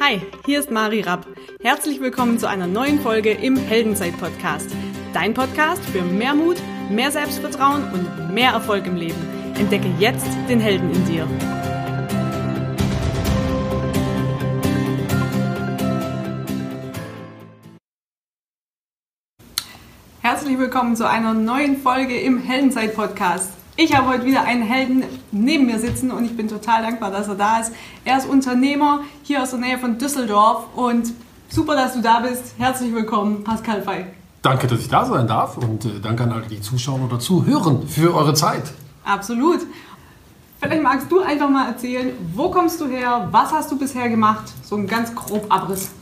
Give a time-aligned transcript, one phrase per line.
[0.00, 1.26] Hi, hier ist Mari Rapp.
[1.60, 4.70] Herzlich willkommen zu einer neuen Folge im Heldenzeit-Podcast.
[5.12, 6.56] Dein Podcast für mehr Mut,
[6.90, 9.54] mehr Selbstvertrauen und mehr Erfolg im Leben.
[9.58, 11.28] Entdecke jetzt den Helden in dir.
[20.20, 23.57] Herzlich willkommen zu einer neuen Folge im Heldenzeit-Podcast.
[23.80, 27.28] Ich habe heute wieder einen Helden neben mir sitzen und ich bin total dankbar, dass
[27.28, 27.70] er da ist.
[28.04, 31.12] Er ist Unternehmer hier aus der Nähe von Düsseldorf und
[31.48, 32.56] super, dass du da bist.
[32.58, 34.06] Herzlich willkommen, Pascal Fey.
[34.42, 37.86] Danke, dass ich da sein darf und äh, danke an alle, die zuschauen oder zuhören
[37.86, 38.64] für eure Zeit.
[39.04, 39.60] Absolut.
[40.60, 44.52] Vielleicht magst du einfach mal erzählen, wo kommst du her, was hast du bisher gemacht?
[44.64, 45.92] So ein ganz grob Abriss.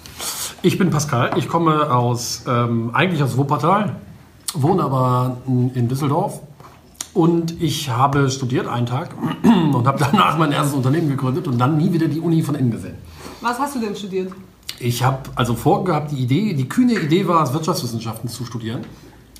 [0.62, 3.96] Ich bin Pascal, ich komme aus, ähm, eigentlich aus Wuppertal,
[4.54, 6.40] wohne aber in Düsseldorf
[7.16, 9.08] und ich habe studiert einen Tag
[9.42, 12.70] und habe danach mein erstes Unternehmen gegründet und dann nie wieder die Uni von innen
[12.70, 12.96] gesehen.
[13.40, 14.32] Was hast du denn studiert?
[14.78, 18.82] Ich habe also vorgehabt, die Idee, die kühne Idee war es, Wirtschaftswissenschaften zu studieren.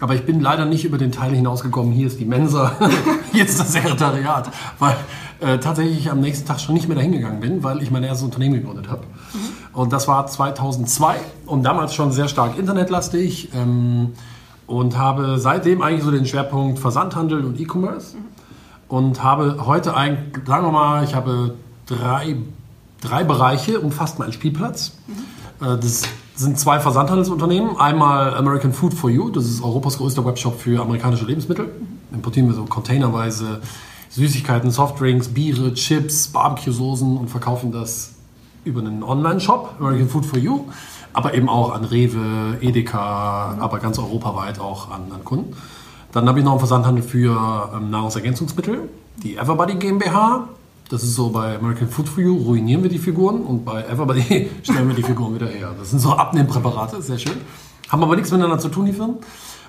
[0.00, 2.72] Aber ich bin leider nicht über den Teil hinausgekommen, hier ist die Mensa,
[3.32, 4.96] hier ist das Sekretariat, weil
[5.40, 8.04] äh, tatsächlich ich am nächsten Tag schon nicht mehr dahin gegangen bin, weil ich mein
[8.04, 9.02] erstes Unternehmen gegründet habe.
[9.02, 9.78] Mhm.
[9.78, 13.50] Und das war 2002 und damals schon sehr stark internetlastig.
[13.54, 14.12] Ähm,
[14.66, 18.24] und habe seitdem eigentlich so den Schwerpunkt Versandhandel und E-Commerce mhm.
[18.88, 21.54] und habe heute eigentlich, sagen wir mal, ich habe
[21.86, 22.36] drei,
[23.00, 24.92] drei Bereiche, umfasst meinen Spielplatz.
[25.06, 25.80] Mhm.
[25.80, 26.02] Das
[26.34, 27.78] sind zwei Versandhandelsunternehmen.
[27.78, 31.70] Einmal American Food for You, das ist Europas größter Webshop für amerikanische Lebensmittel.
[32.12, 33.60] Importieren wir so containerweise
[34.10, 38.14] Süßigkeiten, Softdrinks, Biere, Chips, Barbecue-Soßen und verkaufen das
[38.64, 40.64] über einen Online-Shop, American Food for You
[41.16, 45.56] aber eben auch an Rewe, Edeka, aber ganz europaweit auch an, an Kunden.
[46.12, 48.90] Dann habe ich noch einen Versandhandel für ähm, Nahrungsergänzungsmittel,
[49.22, 50.46] die Everbody GmbH.
[50.90, 54.50] Das ist so bei American Food for You, ruinieren wir die Figuren und bei Everbody
[54.62, 55.70] stellen wir die Figuren wieder her.
[55.78, 57.40] Das sind so Abnehmpräparate, sehr schön.
[57.88, 59.16] Haben aber nichts miteinander zu tun, die Firmen.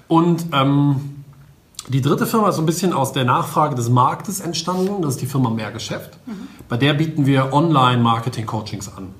[0.09, 1.23] Und ähm,
[1.87, 5.01] die dritte Firma ist so ein bisschen aus der Nachfrage des Marktes entstanden.
[5.01, 6.17] Das ist die Firma Mehrgeschäft.
[6.25, 6.49] Mhm.
[6.67, 9.13] Bei der bieten wir Online-Marketing-Coachings an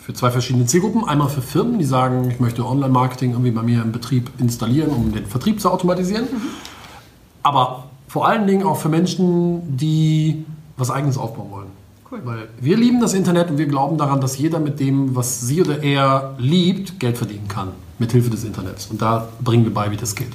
[0.00, 1.04] für zwei verschiedene Zielgruppen.
[1.04, 5.12] Einmal für Firmen, die sagen, ich möchte Online-Marketing irgendwie bei mir im Betrieb installieren, um
[5.12, 6.24] den Vertrieb zu automatisieren.
[6.24, 6.40] Mhm.
[7.42, 10.44] Aber vor allen Dingen auch für Menschen, die
[10.76, 11.66] was Eigenes aufbauen wollen.
[12.10, 12.20] Cool.
[12.24, 15.62] Weil wir lieben das Internet und wir glauben daran, dass jeder mit dem, was sie
[15.62, 17.68] oder er liebt, Geld verdienen kann.
[17.98, 18.88] Mit Hilfe des Internets.
[18.90, 20.32] Und da bringen wir bei, wie das geht.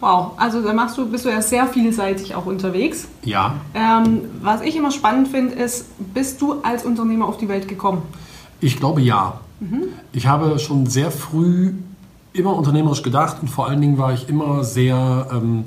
[0.00, 3.06] Wow, also da machst du, bist du ja sehr vielseitig auch unterwegs.
[3.22, 3.54] Ja.
[3.74, 8.02] Ähm, was ich immer spannend finde, ist, bist du als Unternehmer auf die Welt gekommen?
[8.60, 9.40] Ich glaube ja.
[9.60, 9.84] Mhm.
[10.12, 11.72] Ich habe schon sehr früh
[12.32, 15.64] immer unternehmerisch gedacht und vor allen Dingen war ich immer sehr, ähm,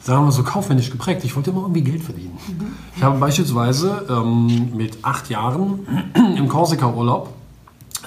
[0.00, 1.24] sagen wir mal so kaufmännisch geprägt.
[1.24, 2.38] Ich wollte immer irgendwie Geld verdienen.
[2.46, 2.66] Mhm.
[2.96, 5.86] Ich habe beispielsweise ähm, mit acht Jahren
[6.36, 7.30] im Korsika-Urlaub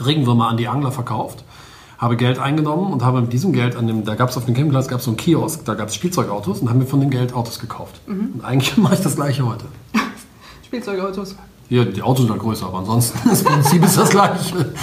[0.06, 1.44] Regenwürmer an die Angler verkauft
[1.98, 4.54] habe Geld eingenommen und habe mit diesem Geld an dem, da gab es auf dem
[4.54, 7.10] Campingplatz gab es so einen Kiosk, da gab es Spielzeugautos und haben mir von dem
[7.10, 8.00] Geld Autos gekauft.
[8.08, 8.34] Mhm.
[8.36, 9.66] Und eigentlich mache ich das gleiche heute.
[10.66, 11.36] Spielzeugautos.
[11.70, 14.74] Ja, die Autos sind halt größer, aber ansonsten das Prinzip ist das gleiche.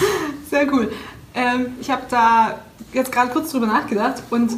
[0.51, 0.91] Sehr cool.
[1.35, 2.57] Ähm, ich habe da
[2.93, 4.53] jetzt gerade kurz drüber nachgedacht und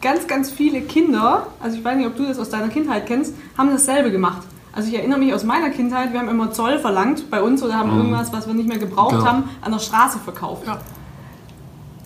[0.00, 3.34] ganz, ganz viele Kinder, also ich weiß nicht, ob du das aus deiner Kindheit kennst,
[3.56, 4.42] haben dasselbe gemacht.
[4.72, 7.74] Also ich erinnere mich aus meiner Kindheit, wir haben immer Zoll verlangt bei uns oder
[7.74, 7.98] haben mhm.
[7.98, 9.24] irgendwas, was wir nicht mehr gebraucht genau.
[9.24, 10.66] haben, an der Straße verkauft.
[10.66, 10.78] Ja.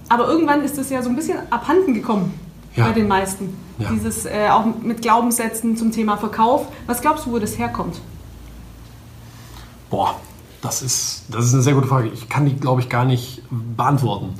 [0.08, 2.32] Aber irgendwann ist das ja so ein bisschen abhanden gekommen
[2.74, 2.86] ja.
[2.86, 3.56] bei den meisten.
[3.78, 3.90] Ja.
[3.90, 6.68] Dieses äh, auch mit Glaubenssätzen zum Thema Verkauf.
[6.86, 8.00] Was glaubst du, wo das herkommt?
[9.94, 10.16] Boah,
[10.60, 12.10] das ist, das ist eine sehr gute Frage.
[12.12, 14.34] Ich kann die, glaube ich, gar nicht beantworten.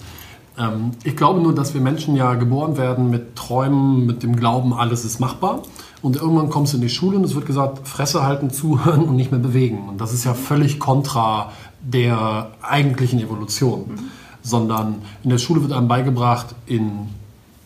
[0.59, 4.75] Ähm, ich glaube nur, dass wir Menschen ja geboren werden mit Träumen, mit dem Glauben,
[4.75, 5.63] alles ist machbar.
[6.03, 9.15] Und irgendwann kommst du in die Schule und es wird gesagt, Fresse halten, zuhören und
[9.15, 9.89] nicht mehr bewegen.
[9.89, 13.91] Und das ist ja völlig kontra der eigentlichen Evolution.
[13.91, 13.99] Mhm.
[14.43, 17.11] Sondern in der Schule wird einem beigebracht, in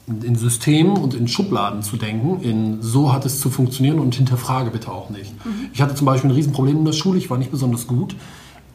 [0.09, 4.71] in Systemen und in Schubladen zu denken, in so hat es zu funktionieren und hinterfrage
[4.71, 5.33] bitte auch nicht.
[5.45, 5.69] Mhm.
[5.73, 8.17] Ich hatte zum Beispiel ein Riesenproblem in der Schule, ich war nicht besonders gut,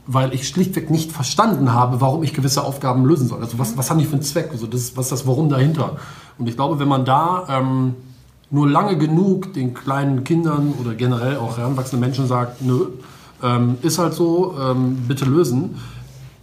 [0.05, 3.41] weil ich schlichtweg nicht verstanden habe, warum ich gewisse Aufgaben lösen soll.
[3.41, 4.49] Also was, was haben die für einen Zweck?
[4.51, 5.97] Also das, was ist das Warum dahinter?
[6.37, 7.95] Und ich glaube, wenn man da ähm,
[8.49, 12.87] nur lange genug den kleinen Kindern oder generell auch heranwachsenden Menschen sagt, nö,
[13.41, 15.75] ähm, ist halt so, ähm, bitte lösen,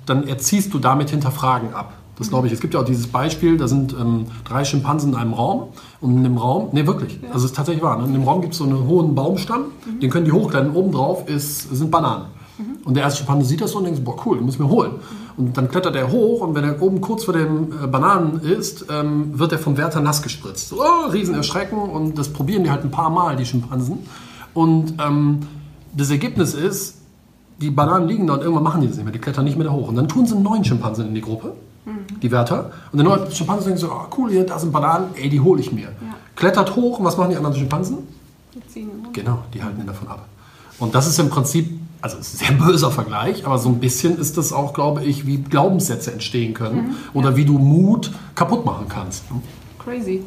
[0.06, 1.92] dann erziehst du damit Hinterfragen ab.
[2.20, 2.52] Das glaube ich.
[2.52, 5.68] Es gibt ja auch dieses Beispiel, da sind ähm, drei Schimpansen in einem Raum
[6.02, 7.28] und in dem Raum, nee, wirklich, ja.
[7.28, 8.04] also es ist tatsächlich wahr, ne?
[8.04, 10.00] in dem Raum gibt es so einen hohen Baumstamm, mhm.
[10.00, 12.26] den können die hochklettern, oben drauf ist, sind Bananen.
[12.58, 12.64] Mhm.
[12.84, 14.68] Und der erste Schimpanse sieht das so und denkt, boah cool, den muss ich mir
[14.68, 14.92] holen.
[14.92, 15.46] Mhm.
[15.46, 18.84] Und dann klettert er hoch und wenn er oben kurz vor den äh, Bananen ist,
[18.90, 20.68] ähm, wird er vom Wärter nass gespritzt.
[20.68, 24.00] So, oh, Riesenerschrecken und das probieren die halt ein paar Mal, die Schimpansen.
[24.52, 25.38] Und ähm,
[25.96, 26.98] das Ergebnis ist,
[27.62, 29.66] die Bananen liegen da und irgendwann machen die das nicht mehr, die klettern nicht mehr
[29.66, 29.88] da hoch.
[29.88, 31.54] Und dann tun sie einen neuen Schimpansen in die Gruppe,
[32.22, 32.72] die Wärter.
[32.92, 35.60] Und der neue Schimpanse denkt so, ah, cool, hier, da sind Bananen, ey, die hole
[35.60, 35.88] ich mir.
[36.36, 37.98] Klettert hoch und was machen die anderen Schimpansen?
[38.54, 39.08] Die ziehen, ne?
[39.12, 40.26] Genau, die halten ihn davon ab.
[40.78, 44.36] Und das ist im Prinzip, also ein sehr böser Vergleich, aber so ein bisschen ist
[44.38, 49.24] das auch, glaube ich, wie Glaubenssätze entstehen können oder wie du Mut kaputt machen kannst.
[49.78, 50.22] Crazy.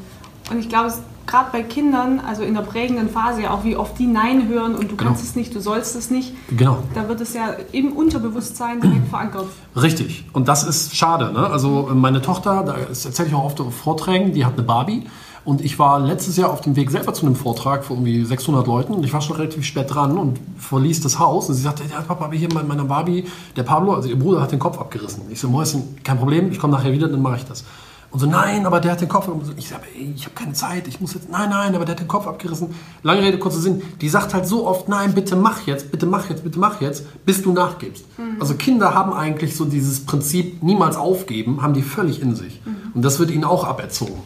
[0.51, 3.75] Und ich glaube, es gerade bei Kindern, also in der prägenden Phase, ja auch wie
[3.75, 5.10] oft die Nein hören und du Genau.
[5.12, 6.80] kannst es nicht, du sollst es nicht, Genau.
[6.96, 9.46] da wird es ja im Unterbewusstsein direkt verankert.
[9.75, 10.25] Richtig.
[10.34, 11.31] Und das ist schade.
[11.34, 11.48] Ne?
[11.48, 15.04] Also meine Tochter, da das erzähle ich auch oft auf Vorträgen, die hat eine Barbie.
[15.46, 18.66] Und ich war letztes Jahr auf dem Weg selber zu einem Vortrag vor irgendwie 600
[18.66, 21.84] Leuten und ich war schon relativ spät dran und verließ das Haus und sie sagte,
[21.92, 23.25] ja Papa, aber hier mein- meiner Barbie,
[23.58, 25.24] der Pablo, also ihr Bruder hat den Kopf abgerissen.
[25.30, 27.66] Ich so, Mäuschen, kein Problem, ich komme nachher wieder, dann mache ich das.
[28.13, 29.57] Und so, nein, aber der hat den Kopf abgerissen.
[29.57, 32.07] Ich sage, ich habe keine Zeit, ich muss jetzt, nein, nein, aber der hat den
[32.07, 32.69] Kopf abgerissen.
[33.01, 36.30] Lange Rede, kurzer Sinn, die sagt halt so oft, nein, bitte mach jetzt, bitte mach
[36.30, 38.06] jetzt, bitte mach jetzt, bis du nachgibst.
[38.39, 42.62] Also Kinder haben eigentlich so dieses Prinzip, niemals aufgeben, haben die völlig in sich.
[42.94, 44.21] Und das wird ihnen auch aberzogen.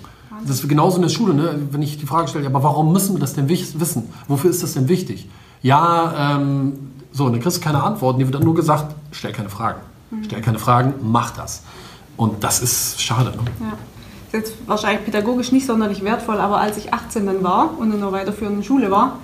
[0.46, 1.58] Das ist genauso in der Schule, ne?
[1.72, 4.10] wenn ich die Frage stelle, aber warum müssen wir das denn wissen?
[4.28, 5.30] Wofür ist das denn wichtig?
[5.62, 6.74] Ja, ähm,
[7.14, 9.80] so, und dann kriegst du keine Antworten, die wird dann nur gesagt, stell keine Fragen.
[10.26, 11.64] Stell keine Fragen, mach das.
[12.18, 13.32] Und das ist schade.
[13.32, 13.38] Ne?
[13.62, 13.74] Ja.
[14.28, 18.02] Ist jetzt wahrscheinlich pädagogisch nicht sonderlich wertvoll, aber als ich 18 dann war und in
[18.02, 19.20] einer weiterführenden Schule war,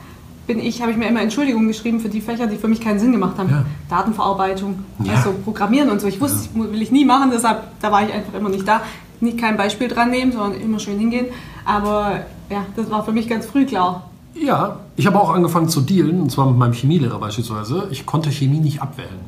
[0.48, 3.00] bin ich, habe ich mir immer Entschuldigungen geschrieben für die Fächer, die für mich keinen
[3.00, 3.50] Sinn gemacht haben.
[3.50, 3.66] Ja.
[3.90, 5.14] Datenverarbeitung, Ja.
[5.16, 6.08] also Programmieren und so.
[6.08, 8.82] Ich wusste, das will ich nie machen, deshalb da war ich einfach immer nicht da.
[9.22, 11.28] Nicht kein Beispiel dran nehmen, sondern immer schön hingehen.
[11.64, 14.10] Aber ja, das war für mich ganz früh klar.
[14.36, 17.88] Ja, ich habe auch angefangen zu dealen, und zwar mit meinem Chemielehrer beispielsweise.
[17.92, 19.20] Ich konnte Chemie nicht abwählen.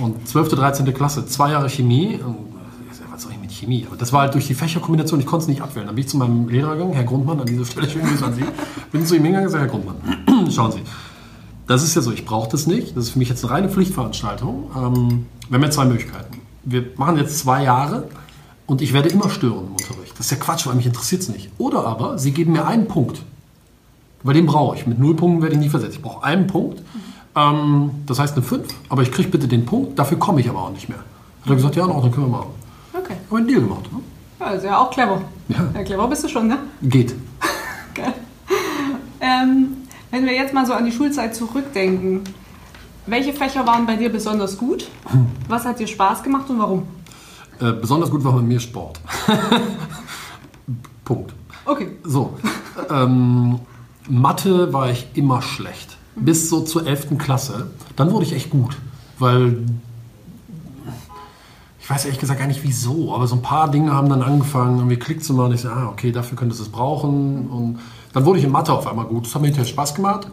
[0.00, 0.94] Und 12., 13.
[0.94, 2.18] Klasse, zwei Jahre Chemie.
[2.24, 2.36] und
[2.90, 3.86] ich sag, Was soll ich mit Chemie?
[3.86, 5.86] Aber das war halt durch die Fächerkombination, ich konnte es nicht abwählen.
[5.86, 8.34] Dann bin ich zu meinem Lehrer gegangen, Herr Grundmann, an dieser Stelle schönen Grüße an
[8.34, 8.44] Sie.
[8.92, 10.82] Bin zu ihm hingegangen und gesagt, Herr Grundmann, schauen Sie.
[11.66, 12.96] Das ist ja so, ich brauche das nicht.
[12.96, 14.70] Das ist für mich jetzt eine reine Pflichtveranstaltung.
[14.76, 16.40] Ähm, wir haben ja zwei Möglichkeiten.
[16.64, 18.08] Wir machen jetzt zwei Jahre
[18.66, 20.12] und ich werde immer stören im Unterricht.
[20.18, 21.50] Das ist ja Quatsch, weil mich interessiert es nicht.
[21.58, 23.22] Oder aber, Sie geben mir einen Punkt.
[24.22, 24.86] Weil den brauche ich.
[24.86, 25.96] Mit null Punkten werde ich nie versetzt.
[25.96, 26.82] Ich brauche einen Punkt.
[27.36, 28.66] Ähm, das heißt eine 5.
[28.88, 29.98] Aber ich kriege bitte den Punkt.
[29.98, 30.98] Dafür komme ich aber auch nicht mehr.
[30.98, 32.50] Hat er gesagt, ja, in Ordnung, können wir machen.
[33.06, 33.14] Okay.
[33.14, 33.92] Haben wir einen Deal gemacht.
[33.92, 34.00] Ne?
[34.40, 35.22] Ja, ist ja auch clever.
[35.48, 35.68] Ja.
[35.74, 36.58] ja clever bist du schon, ne?
[36.82, 37.14] Geht.
[37.94, 38.14] Geil.
[39.20, 39.68] Ähm,
[40.10, 42.22] wenn wir jetzt mal so an die Schulzeit zurückdenken,
[43.06, 44.88] welche Fächer waren bei dir besonders gut?
[45.48, 46.82] Was hat dir Spaß gemacht und warum?
[47.60, 49.00] Äh, besonders gut war bei mir Sport.
[51.04, 51.32] Punkt.
[51.64, 51.88] Okay.
[52.02, 52.36] So.
[52.90, 53.60] ähm,
[54.08, 55.96] Mathe war ich immer schlecht.
[56.16, 57.18] Bis so zur 11.
[57.18, 57.70] Klasse.
[57.94, 58.76] Dann wurde ich echt gut.
[59.18, 59.64] Weil.
[61.86, 64.78] Ich weiß ehrlich gesagt gar nicht wieso, aber so ein paar Dinge haben dann angefangen,
[64.78, 65.52] irgendwie Klick zu machen.
[65.52, 67.46] Ich so, ah, okay, dafür könntest du es brauchen.
[67.46, 67.78] Und
[68.12, 69.24] dann wurde ich in Mathe auf einmal gut.
[69.24, 70.26] Das hat mir hinterher Spaß gemacht.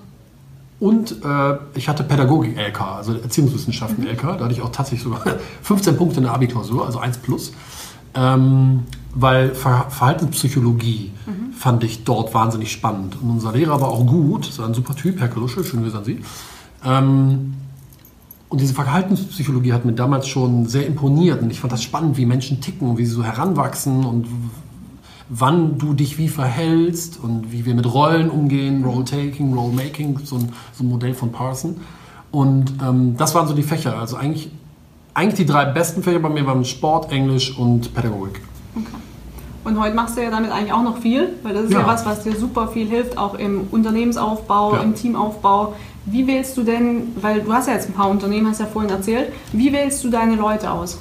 [0.80, 4.22] Und äh, ich hatte Pädagogik-LK, also Erziehungswissenschaften-LK.
[4.40, 5.22] Da hatte ich auch tatsächlich sogar
[5.62, 7.54] 15 Punkte in der Abiklausur, also 1 plus.
[8.16, 11.12] Ähm, weil Ver Verhaltenspsychologie
[11.56, 13.22] fand ich dort wahnsinnig spannend.
[13.22, 15.98] Und unser Lehrer war auch gut, das war ein super Typ, Herr Kalusche, schöne Grüße
[16.00, 16.20] an Sie.
[16.84, 17.54] Ähm,
[18.54, 21.42] und diese Verhaltenspsychologie hat mir damals schon sehr imponiert.
[21.42, 24.28] Und ich fand das spannend, wie Menschen ticken und wie sie so heranwachsen und
[25.28, 30.50] wann du dich wie verhältst und wie wir mit Rollen umgehen, Role-Taking, Role-Making, so ein,
[30.72, 31.78] so ein Modell von Parson.
[32.30, 33.98] Und ähm, das waren so die Fächer.
[33.98, 34.52] Also eigentlich,
[35.16, 38.40] eigentlich die drei besten Fächer bei mir waren Sport, Englisch und Pädagogik.
[39.64, 41.88] Und heute machst du ja damit eigentlich auch noch viel, weil das ist ja, Ja.
[41.88, 44.82] was, was dir super viel hilft, auch im Unternehmensaufbau, Ja.
[44.84, 45.74] im Teamaufbau.
[46.06, 48.92] Wie wählst du denn, weil du hast ja jetzt ein paar Unternehmen, hast ja vorhin
[48.92, 51.00] erzählt, wie wählst du deine Leute aus?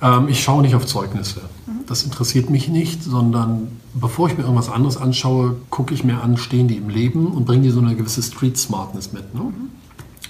[0.00, 1.42] Ähm, ich schaue nicht auf Zeugnisse.
[1.86, 6.36] Das interessiert mich nicht, sondern bevor ich mir irgendwas anderes anschaue, gucke ich mir an,
[6.36, 9.34] stehen die im Leben und bringen die so eine gewisse Street Smartness mit.
[9.34, 9.52] Ne?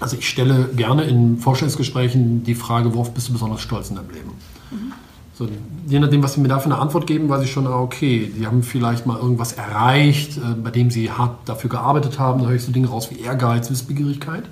[0.00, 4.10] Also ich stelle gerne in Vorstellungsgesprächen die Frage, worauf bist du besonders stolz in deinem
[4.10, 4.32] Leben?
[5.36, 5.48] So,
[5.88, 8.30] je nachdem, was sie mir da für eine Antwort geben, weiß ich schon, ah, okay,
[8.38, 12.42] die haben vielleicht mal irgendwas erreicht, äh, bei dem sie hart dafür gearbeitet haben.
[12.42, 14.44] Da höre ich so Dinge raus wie Ehrgeiz, Wissbegierigkeit.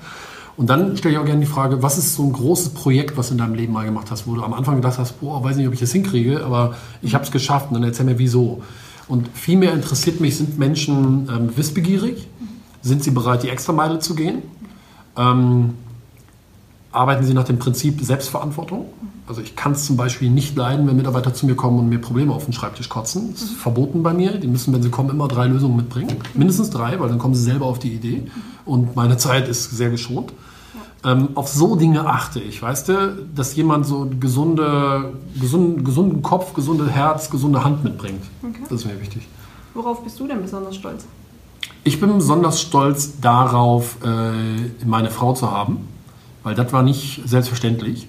[0.57, 3.29] Und dann stelle ich auch gerne die Frage, was ist so ein großes Projekt, was
[3.29, 5.57] du in deinem Leben mal gemacht hast, wo du am Anfang gedacht hast, boah, weiß
[5.57, 8.63] nicht, ob ich das hinkriege, aber ich habe es geschafft und dann erzähl mir, wieso.
[9.09, 12.29] Und viel mehr interessiert mich, sind Menschen ähm, wissbegierig?
[12.83, 14.43] Sind sie bereit, die Extrameile zu gehen?
[15.17, 15.75] Ähm,
[16.93, 18.87] arbeiten sie nach dem Prinzip Selbstverantwortung?
[19.27, 21.99] Also ich kann es zum Beispiel nicht leiden, wenn Mitarbeiter zu mir kommen und mir
[21.99, 23.33] Probleme auf den Schreibtisch kotzen.
[23.33, 24.33] Das ist verboten bei mir.
[24.33, 26.17] Die müssen, wenn sie kommen, immer drei Lösungen mitbringen.
[26.35, 28.25] Mindestens drei, weil dann kommen sie selber auf die Idee.
[28.65, 30.33] Und meine Zeit ist sehr geschont.
[31.05, 36.55] Ähm, auf so Dinge achte ich, weißt du, dass jemand so gesunde, gesund, gesunden Kopf,
[36.55, 38.23] gesunde Herz, gesunde Hand mitbringt.
[38.41, 38.63] Okay.
[38.69, 39.27] Das ist mir wichtig.
[39.75, 41.05] Worauf bist du denn besonders stolz?
[41.83, 45.89] Ich bin besonders stolz darauf, äh, meine Frau zu haben,
[46.43, 48.09] weil das war nicht selbstverständlich.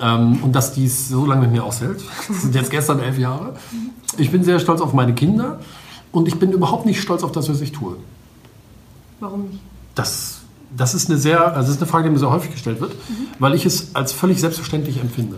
[0.00, 2.00] Ähm, und dass dies so lange mit mir aushält.
[2.28, 3.54] Das sind jetzt gestern elf Jahre.
[4.18, 5.60] Ich bin sehr stolz auf meine Kinder
[6.10, 7.96] und ich bin überhaupt nicht stolz auf das, was ich tue.
[9.20, 9.60] Warum nicht?
[9.94, 10.40] Das,
[10.76, 12.92] das ist eine sehr, also das ist eine Frage, die mir sehr häufig gestellt wird,
[13.38, 15.36] weil ich es als völlig selbstverständlich empfinde.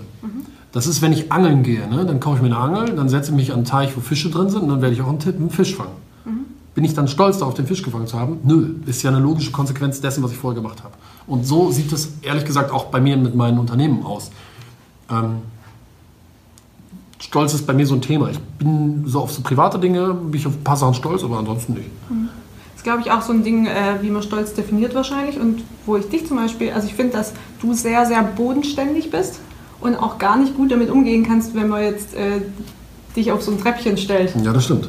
[0.72, 2.04] Das ist, wenn ich angeln gehe, ne?
[2.04, 4.30] dann kaufe ich mir eine Angel, dann setze ich mich an einen Teich, wo Fische
[4.30, 5.92] drin sind und dann werde ich auch einen, Tipp- einen Fisch fangen.
[6.74, 8.38] Bin ich dann stolz darauf, den Fisch gefangen zu haben?
[8.42, 10.94] Nö, ist ja eine logische Konsequenz dessen, was ich vorher gemacht habe.
[11.26, 14.30] Und so sieht es ehrlich gesagt auch bei mir mit meinen Unternehmen aus.
[15.10, 15.38] Ähm,
[17.18, 18.28] Stolz ist bei mir so ein Thema.
[18.30, 21.38] Ich bin so auf so private Dinge, bin ich auf ein paar Sachen stolz, aber
[21.38, 21.88] ansonsten nicht.
[22.08, 25.40] Das ist, glaube ich, auch so ein Ding, äh, wie man Stolz definiert wahrscheinlich.
[25.40, 29.40] Und wo ich dich zum Beispiel, also ich finde, dass du sehr, sehr bodenständig bist
[29.80, 32.42] und auch gar nicht gut damit umgehen kannst, wenn man jetzt äh,
[33.16, 34.34] dich auf so ein Treppchen stellt.
[34.44, 34.88] Ja, das stimmt.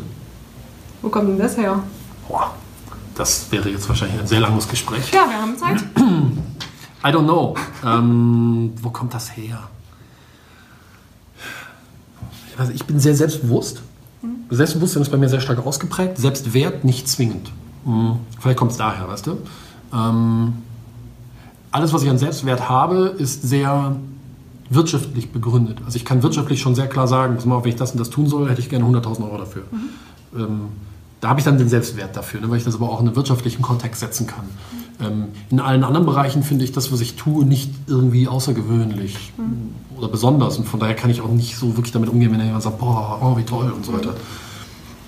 [1.01, 1.83] Wo kommt denn das her?
[2.27, 2.53] Boah,
[3.15, 5.11] das wäre jetzt wahrscheinlich ein sehr langes Gespräch.
[5.11, 5.83] Ja, wir haben Zeit.
[7.03, 7.55] I don't know.
[7.85, 9.59] Ähm, wo kommt das her?
[12.49, 13.81] Ich, weiß, ich bin sehr selbstbewusst.
[14.49, 16.17] Selbstbewusstsein ist bei mir sehr stark ausgeprägt.
[16.17, 17.51] Selbstwert nicht zwingend.
[17.85, 18.19] Mhm.
[18.39, 19.37] Vielleicht kommt es daher, weißt du?
[19.93, 20.53] Ähm,
[21.71, 23.95] alles, was ich an Selbstwert habe, ist sehr
[24.69, 25.79] wirtschaftlich begründet.
[25.85, 28.09] Also ich kann wirtschaftlich schon sehr klar sagen, pass mal, wenn ich das und das
[28.09, 29.63] tun soll, hätte ich gerne 100.000 Euro dafür.
[30.35, 30.69] Ähm,
[31.25, 33.15] da habe ich dann den Selbstwert dafür, ne, weil ich das aber auch in einen
[33.15, 34.45] wirtschaftlichen Kontext setzen kann.
[35.01, 39.33] Ähm, in allen anderen Bereichen finde ich das, was ich tue, nicht irgendwie außergewöhnlich
[39.97, 40.59] oder besonders.
[40.59, 43.17] Und von daher kann ich auch nicht so wirklich damit umgehen, wenn jemand sagt, boah,
[43.23, 44.13] oh, wie toll und so weiter.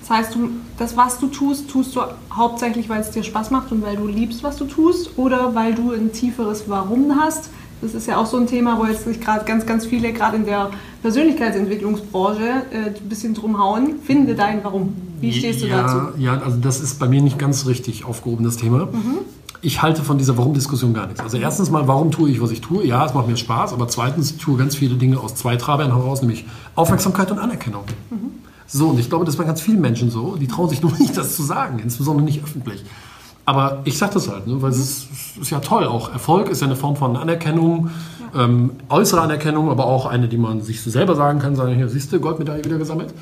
[0.00, 2.00] Das heißt, du, das, was du tust, tust du
[2.32, 5.76] hauptsächlich, weil es dir Spaß macht und weil du liebst, was du tust, oder weil
[5.76, 7.50] du ein tieferes Warum hast.
[7.80, 10.36] Das ist ja auch so ein Thema, wo jetzt sich gerade ganz, ganz viele, gerade
[10.36, 10.70] in der
[11.02, 14.00] Persönlichkeitsentwicklungsbranche, äh, ein bisschen drum hauen.
[14.02, 15.07] Finde dein Warum.
[15.20, 16.18] Wie stehst du ja, dazu?
[16.18, 18.88] Ja, also das ist bei mir nicht ganz richtig aufgehoben, das Thema.
[19.60, 21.20] Ich halte von dieser Warum-Diskussion gar nichts.
[21.20, 22.86] Also erstens mal, warum tue ich, was ich tue?
[22.86, 25.88] Ja, es macht mir Spaß, aber zweitens, ich tue ganz viele Dinge aus zwei Trabern
[25.88, 26.44] heraus, nämlich
[26.76, 27.84] Aufmerksamkeit und Anerkennung.
[28.66, 30.92] So, und ich glaube, das ist bei ganz vielen Menschen so, die trauen sich nur
[30.98, 32.84] nicht, das zu sagen, insbesondere nicht öffentlich.
[33.48, 35.86] Aber ich sage das halt, ne, weil es ist, es ist ja toll.
[35.86, 37.90] Auch Erfolg ist ja eine Form von Anerkennung,
[38.36, 41.88] ähm, äußere Anerkennung, aber auch eine, die man sich so selber sagen kann, sagen, hier,
[41.88, 43.14] siehst du, Goldmedaille wieder gesammelt.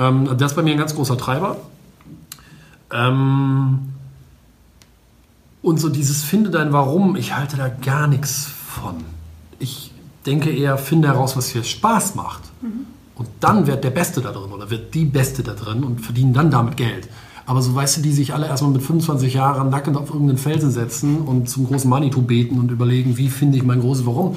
[0.00, 1.58] Ähm, das ist bei mir ein ganz großer Treiber.
[2.92, 3.90] Ähm,
[5.62, 8.96] und so dieses Finde dein Warum, ich halte da gar nichts von.
[9.58, 9.92] Ich
[10.24, 12.42] denke eher, finde heraus, was dir Spaß macht.
[13.14, 16.32] Und dann wird der Beste da drin oder wird die Beste da drin und verdienen
[16.32, 17.08] dann damit Geld.
[17.44, 20.70] Aber so weißt du, die sich alle erstmal mit 25 Jahren nackend auf irgendeinen Felsen
[20.70, 24.36] setzen und zum großen Manitou beten und überlegen, wie finde ich mein großes Warum.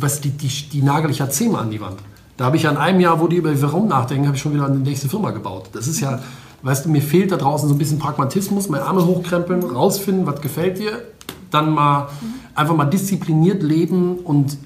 [0.00, 1.98] Du, die, die, die nagel ich ja zehnmal an die Wand.
[2.38, 4.54] Da habe ich ja in einem Jahr, wo die über Warum nachdenken, habe ich schon
[4.54, 5.70] wieder eine nächste Firma gebaut.
[5.72, 6.20] Das ist ja,
[6.62, 10.40] weißt du, mir fehlt da draußen so ein bisschen Pragmatismus, meine Arme hochkrempeln, rausfinden, was
[10.40, 11.02] gefällt dir,
[11.50, 12.08] dann mal
[12.54, 14.56] einfach mal diszipliniert leben und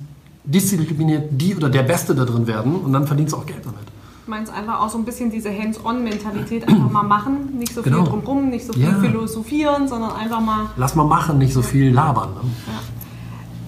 [0.44, 3.80] diszipliniert die oder der Beste da drin werden und dann verdienst du auch Geld damit.
[4.26, 7.90] Du meinst einfach auch so ein bisschen diese Hands-on-Mentalität, einfach mal machen, nicht so viel
[7.92, 8.04] Genau.
[8.04, 8.98] drumrum, nicht so viel Ja.
[9.00, 12.34] philosophieren, sondern einfach mal Lass mal machen, nicht so viel labern.
[12.34, 12.40] Ne?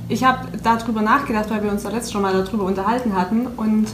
[0.08, 3.46] Ich habe darüber nachgedacht, weil wir uns da letztes schon mal darüber unterhalten hatten.
[3.56, 3.86] Und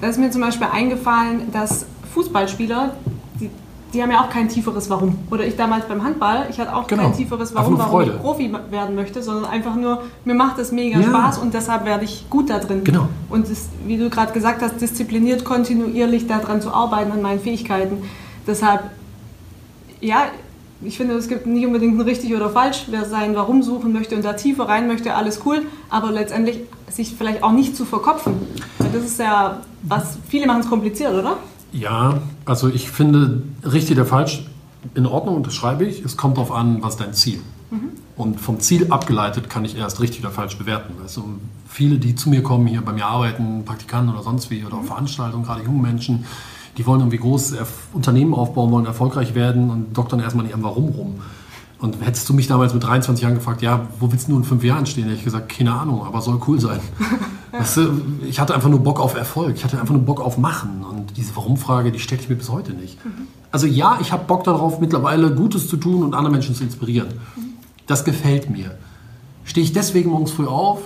[0.00, 1.84] da ist mir zum Beispiel eingefallen, dass
[2.14, 2.92] Fußballspieler,
[3.38, 3.50] die,
[3.92, 5.18] die haben ja auch kein tieferes Warum.
[5.30, 7.02] Oder ich damals beim Handball, ich hatte auch Genau.
[7.02, 8.16] kein tieferes Warum, warum ich.
[8.18, 11.06] Profi werden möchte, sondern einfach nur, mir macht es mega Ja.
[11.08, 12.82] Spaß und deshalb werde ich gut da drin.
[12.84, 13.08] Genau.
[13.28, 18.02] Und das, wie du gerade gesagt hast, diszipliniert, kontinuierlich daran zu arbeiten, an meinen Fähigkeiten.
[18.46, 18.84] Deshalb,
[20.00, 20.22] ja,
[20.82, 22.86] ich finde, es gibt nicht unbedingt ein richtig oder falsch.
[22.88, 25.62] Wer sein Warum suchen möchte und da tiefer rein möchte, alles cool.
[25.90, 28.34] Aber letztendlich sich vielleicht auch nicht zu verkopfen.
[28.92, 31.36] Das ist ja, was viele machen es kompliziert, oder?
[31.72, 34.46] Ja, also ich finde, richtig oder falsch,
[34.94, 36.04] in Ordnung, unterschreibe ich.
[36.04, 37.40] Es kommt darauf an, was dein Ziel.
[38.16, 40.94] Und vom Ziel abgeleitet kann ich erst richtig oder falsch bewerten.
[41.14, 44.78] Du, viele, die zu mir kommen, hier bei mir arbeiten, Praktikanten oder sonst wie, oder
[44.78, 46.24] auf Veranstaltungen, gerade junge Menschen,
[46.78, 50.62] die wollen irgendwie großes Erf- Unternehmen aufbauen, wollen erfolgreich werden und doktern erstmal nicht am
[50.62, 51.14] Warum rum.
[51.80, 54.64] Und hättest du mich damals mit 23 Jahren gefragt, ja, wo willst du in fünf
[54.64, 55.04] Jahren stehen?
[55.04, 56.80] Hätte ich gesagt, keine Ahnung, aber soll cool sein.
[57.52, 59.56] Weißt du, ich hatte einfach nur Bock auf Erfolg.
[59.56, 60.84] Ich hatte einfach nur Bock auf Machen.
[60.88, 62.98] Und diese Warum-Frage, die stelle ich mir bis heute nicht.
[63.52, 67.08] Also ja, ich habe Bock darauf, mittlerweile Gutes zu tun und andere Menschen zu inspirieren.
[67.86, 68.76] Das gefällt mir.
[69.44, 70.80] Stehe ich deswegen morgens früh auf?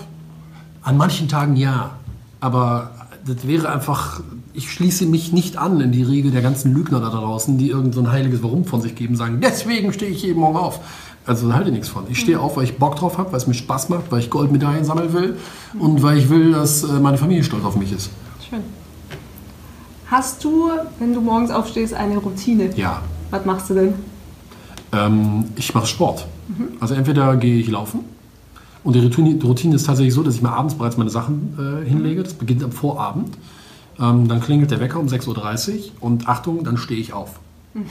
[0.82, 1.92] An manchen Tagen ja.
[2.40, 2.90] Aber
[3.26, 4.20] das wäre einfach,
[4.52, 7.94] ich schließe mich nicht an in die Regel der ganzen Lügner da draußen, die irgend
[7.94, 10.80] so ein heiliges Warum von sich geben, sagen, deswegen stehe ich jeden Morgen auf.
[11.24, 12.04] Also da halte ich nichts von.
[12.10, 14.28] Ich stehe auf, weil ich Bock drauf habe, weil es mir Spaß macht, weil ich
[14.30, 15.36] Goldmedaillen sammeln will
[15.78, 18.10] und weil ich will, dass äh, meine Familie stolz auf mich ist.
[18.48, 18.60] Schön.
[20.06, 22.70] Hast du, wenn du morgens aufstehst, eine Routine?
[22.76, 23.02] Ja.
[23.30, 23.94] Was machst du denn?
[24.92, 26.26] Ähm, ich mache Sport.
[26.80, 28.00] Also entweder gehe ich laufen
[28.84, 32.22] Und die Routine, ist tatsächlich so, dass ich mir abends bereits meine Sachen äh, hinlege.
[32.22, 33.36] Das beginnt am Vorabend.
[34.00, 37.38] Ähm, dann klingelt der Wecker um 6.30 Uhr und Achtung, dann stehe ich auf.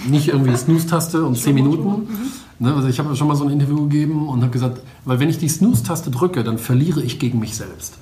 [0.08, 2.08] Nicht irgendwie Snooze-Taste und 10 Minuten.
[2.60, 5.30] Ne, also ich habe schon mal so ein Interview gegeben und habe gesagt, weil wenn
[5.30, 7.98] ich die Snooze-Taste drücke, dann verliere ich gegen mich selbst.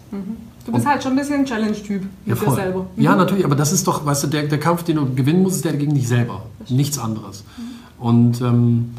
[0.66, 2.86] Du bist halt schon ein bisschen Challenge-Typ Ja, mit dir selber.
[2.98, 5.58] ja, natürlich, aber das ist doch, weißt du, der, der Kampf, den du gewinnen musst,
[5.58, 6.44] ist der gegen dich selber.
[6.68, 7.46] Nichts anderes.
[7.98, 8.92] Und ähm,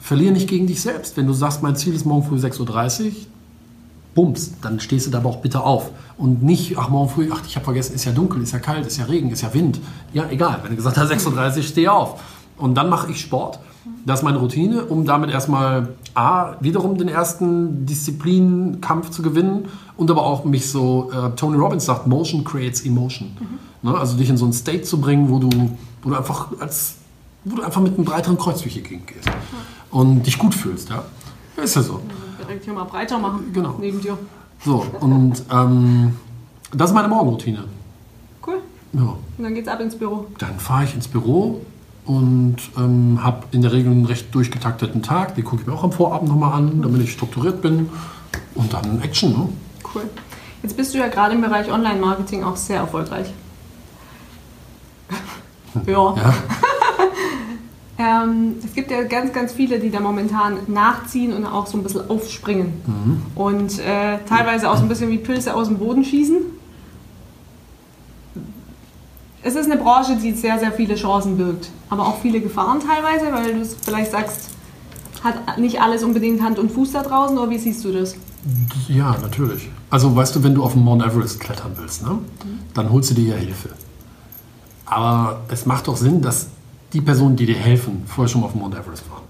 [0.00, 1.16] verliere nicht gegen dich selbst.
[1.16, 3.12] Wenn du sagst, mein Ziel ist morgen früh 6.30 Uhr,
[4.14, 5.90] bums, dann stehst du da aber auch bitte auf.
[6.18, 8.86] Und nicht, ach, morgen früh, ach, ich habe vergessen, ist ja dunkel, ist ja kalt,
[8.86, 9.80] ist ja Regen, ist ja Wind.
[10.12, 10.60] Ja, egal.
[10.62, 12.20] Wenn du gesagt hast, 6.30 Uhr, steh auf.
[12.56, 13.60] Und dann mache ich Sport.
[14.04, 20.10] Das ist meine Routine, um damit erstmal A, wiederum den ersten Disziplinkampf zu gewinnen und
[20.10, 23.30] aber auch mich so, äh, Tony Robbins sagt, Motion creates emotion.
[23.82, 23.96] Ne?
[23.96, 25.48] Also dich in so ein State zu bringen, wo du,
[26.02, 26.96] wo du einfach als,
[27.44, 29.30] wo du einfach mit einem breiteren Kreuz durch die Gegend gehst.
[29.90, 31.04] Und dich gut fühlst, ja.
[31.56, 32.00] Ist ja so.
[32.38, 33.52] Direkt hier mal breiter machen.
[33.52, 33.76] Genau.
[33.80, 34.16] Neben dir.
[34.64, 36.16] So, und ähm,
[36.72, 37.64] das ist meine Morgenroutine.
[38.46, 38.58] Cool.
[38.92, 39.00] Ja.
[39.02, 40.26] Und dann geht's ab ins Büro.
[40.38, 41.60] Dann fahre ich ins Büro
[42.04, 45.34] und ähm, habe in der Regel einen recht durchgetakteten Tag.
[45.34, 47.88] Die gucke ich mir auch am Vorabend nochmal an, damit ich strukturiert bin.
[48.54, 49.32] Und dann Action.
[49.32, 49.48] Ne?
[49.94, 50.02] Cool.
[50.62, 53.32] Jetzt bist du ja gerade im Bereich Online-Marketing auch sehr erfolgreich.
[55.86, 56.14] ja.
[56.16, 56.34] Ja.
[58.00, 61.82] Ähm, es gibt ja ganz, ganz viele, die da momentan nachziehen und auch so ein
[61.82, 62.72] bisschen aufspringen.
[63.34, 66.38] Und äh, teilweise auch so ein bisschen wie Pilze aus dem Boden schießen.
[69.42, 73.32] Es ist eine Branche, die sehr, sehr viele Chancen birgt, aber auch viele Gefahren teilweise,
[73.32, 74.50] weil du es vielleicht sagst,
[75.22, 78.14] hat nicht alles unbedingt Hand und Fuß da draußen, oder wie siehst du das?
[78.88, 79.68] ja, natürlich.
[79.90, 82.18] Also weißt du, wenn du auf den Mount Everest klettern willst, ne?
[82.72, 83.68] dann holst du dir ja Hilfe.
[84.86, 86.48] Aber es macht doch Sinn, dass
[86.92, 89.22] die Personen, die dir helfen, vorher schon mal auf den Mount Everest waren.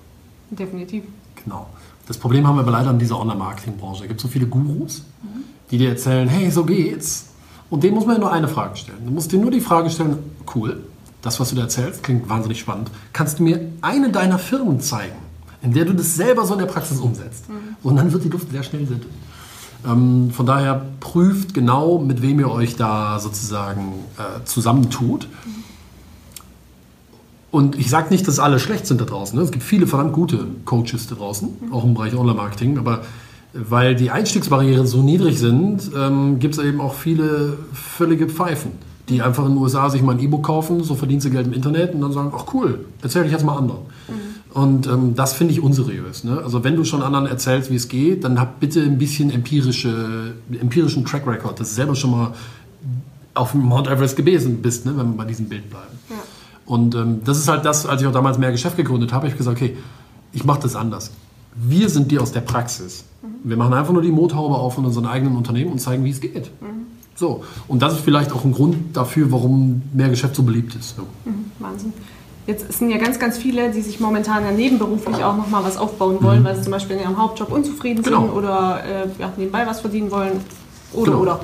[0.50, 1.04] Definitiv.
[1.44, 1.66] Genau.
[2.06, 4.02] Das Problem haben wir aber leider in dieser Online-Marketing-Branche.
[4.02, 5.04] Es gibt so viele Gurus,
[5.70, 7.26] die dir erzählen, hey, so geht's.
[7.68, 8.98] Und dem muss man ja nur eine Frage stellen.
[9.04, 10.18] Du musst dir nur die Frage stellen,
[10.54, 10.82] cool,
[11.23, 12.90] das, was du da erzählst, klingt wahnsinnig spannend.
[13.12, 15.16] Kannst du mir eine deiner Firmen zeigen,
[15.62, 17.44] in der du das selber so in der Praxis umsetzt?
[17.82, 19.10] Und dann wird die Luft sehr schnell sehr dünn.
[19.86, 25.28] Ähm, von daher prüft genau, mit wem ihr euch da sozusagen äh, zusammentut.
[27.50, 29.36] Und ich sage nicht, dass alle schlecht sind da draußen.
[29.36, 29.45] Ne?
[29.45, 32.78] Es gibt viele verdammt gute Coaches da draußen, auch im Bereich Online-Marketing.
[32.78, 33.02] Aber
[33.52, 38.73] weil die Einstiegsbarrieren so niedrig sind, ähm, gibt es eben auch viele völlige Pfeifen,
[39.08, 41.52] die einfach in den USA sich mal ein E-Book kaufen, so verdienen sie Geld im
[41.52, 43.80] Internet und dann sagen, ach cool, erzähle ich jetzt mal anderen.
[44.52, 46.25] Und ähm, das finde ich unseriös.
[46.25, 46.41] Ne?
[46.43, 50.34] Also wenn du schon anderen erzählst, wie es geht, dann hab bitte ein bisschen empirische,
[50.60, 52.34] empirischen Track Record, dass du selber schon mal
[53.34, 54.93] auf dem Mount Everest gewesen bist, ne?
[54.97, 55.99] wenn wir bei diesem Bild bleiben.
[56.08, 56.17] Ja.
[56.71, 59.37] Und ähm, das ist halt das, als ich auch damals mehr Geschäft gegründet habe, ich
[59.37, 59.76] gesagt, okay,
[60.33, 61.11] ich mache das anders.
[61.56, 63.02] Wir sind die aus der Praxis.
[63.43, 66.21] Wir machen einfach nur die Motorhaube auf von unseren eigenen Unternehmen und zeigen, wie es
[66.21, 66.49] geht.
[67.17, 67.43] So.
[67.67, 70.97] Und das ist vielleicht auch ein Grund dafür, warum mehr Geschäft so beliebt ist.
[70.97, 71.02] Ja.
[71.59, 71.93] Wahnsinn.
[72.47, 76.19] Jetzt sind ja ganz, ganz viele, die sich momentan ja nebenberuflich auch nochmal was aufbauen
[76.23, 78.26] wollen, weil sie zum Beispiel in ihrem Hauptjob unzufrieden Genau.
[78.26, 80.35] sind oder äh, ja, nebenbei was verdienen wollen.
[80.93, 81.23] Oder, Genau.
[81.23, 81.41] oder.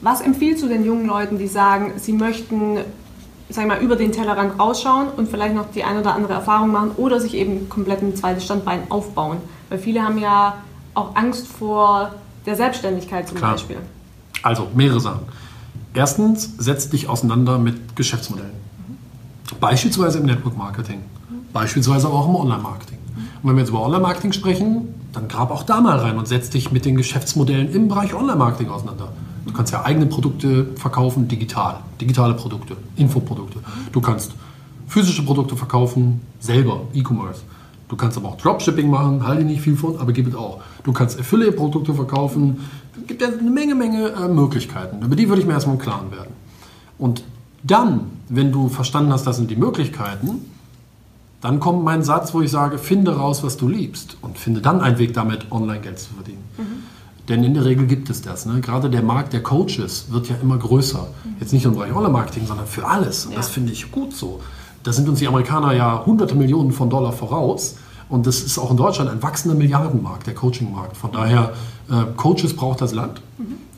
[0.00, 2.78] Was empfiehlst du den jungen Leuten, die sagen, sie möchten
[3.54, 6.92] sag mal, über den Tellerrand rausschauen und vielleicht noch die eine oder andere Erfahrung machen
[6.96, 9.38] oder sich eben komplett ein zweites Standbein aufbauen?
[9.68, 10.58] Weil viele haben ja
[10.94, 12.12] auch Angst vor
[12.46, 13.52] der Selbstständigkeit zum Klar.
[13.52, 13.78] Beispiel.
[14.42, 15.20] Also, mehrere Sachen.
[15.94, 18.52] Erstens, setz dich auseinander mit Geschäftsmodellen.
[19.60, 21.02] Beispielsweise im Network Marketing.
[21.52, 22.98] Beispielsweise aber auch im Online-Marketing.
[23.42, 26.50] Und wenn wir jetzt über Online-Marketing sprechen, dann grab auch da mal rein und setz
[26.50, 29.12] dich mit den Geschäftsmodellen im Bereich Online-Marketing auseinander.
[29.44, 31.80] Du kannst ja eigene Produkte verkaufen, digital.
[32.00, 33.58] Digitale Produkte, Infoprodukte.
[33.92, 34.32] Du kannst
[34.86, 37.42] physische Produkte verkaufen, selber, E-Commerce.
[37.88, 40.60] Du kannst aber auch Dropshipping machen, halte ich nicht viel von, aber gibt es auch.
[40.84, 42.60] Du kannst Affiliate-Produkte verkaufen.
[42.98, 45.02] Es gibt ja eine Menge, Menge äh, Möglichkeiten.
[45.02, 46.32] Über die würde ich mir erstmal im Klaren werden.
[46.98, 47.24] Und
[47.62, 50.40] dann, wenn du verstanden hast, das sind die Möglichkeiten,
[51.42, 54.80] dann kommt mein Satz, wo ich sage, finde raus, was du liebst und finde dann
[54.80, 56.44] einen Weg damit, Online-Geld zu verdienen.
[57.28, 58.46] Denn in der Regel gibt es das.
[58.46, 58.60] Ne?
[58.60, 61.06] Gerade der Markt der Coaches wird ja immer größer.
[61.38, 63.26] Jetzt nicht nur im Bereich Online-Marketing, sondern für alles.
[63.26, 63.36] Und Ja.
[63.38, 64.40] das finde ich gut so.
[64.82, 67.76] Da sind uns die Amerikaner ja hunderte Millionen von Dollar voraus.
[68.08, 70.96] Und das ist auch in Deutschland ein wachsender Milliardenmarkt, der Coaching-Markt.
[70.96, 71.52] Von daher,
[71.88, 73.22] äh, Coaches braucht das Land.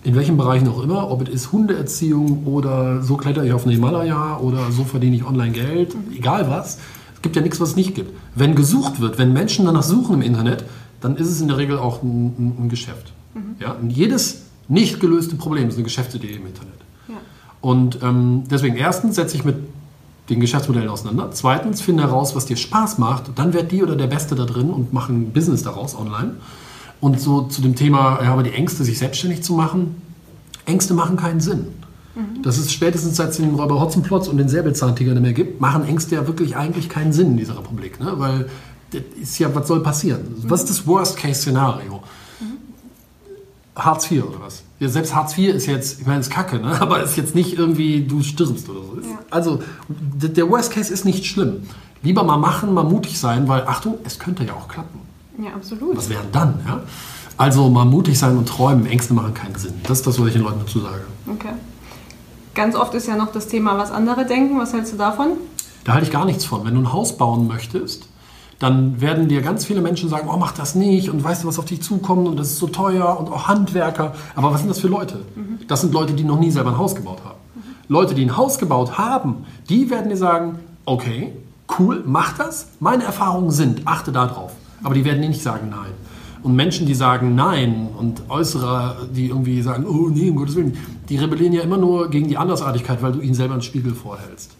[0.03, 3.73] In welchen Bereichen auch immer, ob es ist Hundeerziehung oder so kletter ich auf den
[3.73, 6.79] Himalaya oder so verdiene ich online Geld, egal was.
[7.15, 8.13] Es gibt ja nichts, was es nicht gibt.
[8.35, 10.65] Wenn gesucht wird, wenn Menschen danach suchen im Internet,
[11.01, 13.13] dann ist es in der Regel auch ein, ein, ein Geschäft.
[13.61, 13.73] Ja?
[13.73, 16.75] Und jedes nicht gelöste Problem ist eine Geschäftsidee im Internet.
[17.09, 17.14] Ja.
[17.61, 19.57] Und ähm, deswegen erstens setze ich mit
[20.31, 21.31] den Geschäftsmodellen auseinander.
[21.33, 23.31] Zweitens finde heraus, was dir Spaß macht.
[23.35, 26.37] Dann werd die oder der Beste da drin und mach ein Business daraus online.
[27.01, 30.01] Und so zu dem Thema, ja, aber die Ängste, sich selbstständig zu machen,
[30.64, 31.66] Ängste machen keinen Sinn.
[32.42, 35.85] Das ist spätestens seit es den Räuber Hotzenplotz und den Säbelzahntiger nicht mehr gibt, machen
[35.85, 37.99] Ängste ja wirklich eigentlich keinen Sinn in dieser Republik.
[37.99, 38.12] Ne?
[38.16, 38.49] Weil
[38.92, 40.20] das ist ja, was soll passieren?
[40.42, 42.03] Was ist das Worst-Case-Szenario?
[43.77, 44.63] Hartz IV oder was?
[44.79, 46.77] Ja, selbst Hartz IV ist jetzt, ich meine, ist kacke, ne?
[46.81, 49.09] aber ist jetzt nicht irgendwie, du stirbst oder so.
[49.09, 49.19] Ja.
[49.31, 51.63] Also, der Worst Case ist nicht schlimm.
[52.03, 55.01] Lieber mal machen, mal mutig sein, weil, Achtung, es könnte ja auch klappen.
[55.43, 55.97] Ja, absolut.
[55.97, 56.61] Was wäre denn dann?
[56.67, 56.81] Ja?
[57.37, 59.75] Also mal mutig sein und träumen, Ängste machen keinen Sinn.
[59.83, 61.03] Das ist das, was ich den Leuten dazu sage.
[61.27, 61.55] Okay.
[62.55, 64.59] Ganz oft ist ja noch das Thema, was andere denken.
[64.59, 65.33] Was hältst du davon?
[65.83, 66.65] Da halte ich gar nichts von.
[66.65, 68.09] Wenn du ein Haus bauen möchtest,
[68.59, 71.59] dann werden dir ganz viele Menschen sagen, oh, mach das nicht und weißt du, was
[71.59, 74.14] auf dich zukommt und das ist so teuer und auch Handwerker.
[74.35, 75.21] Aber was sind das für Leute?
[75.67, 77.38] Das sind Leute, die noch nie selber ein Haus gebaut haben.
[77.88, 81.33] Leute, die ein Haus gebaut haben, die werden dir sagen, okay,
[81.79, 82.69] cool, mach das.
[82.81, 84.53] Meine Erfahrungen sind, achte da drauf.
[84.83, 85.93] Aber die werden dir nicht sagen nein.
[86.43, 90.77] Und Menschen, die sagen Nein und Äußerer, die irgendwie sagen, oh nee, um Gottes Willen,
[91.09, 94.55] die rebellieren ja immer nur gegen die Andersartigkeit, weil du ihnen selber einen Spiegel vorhältst.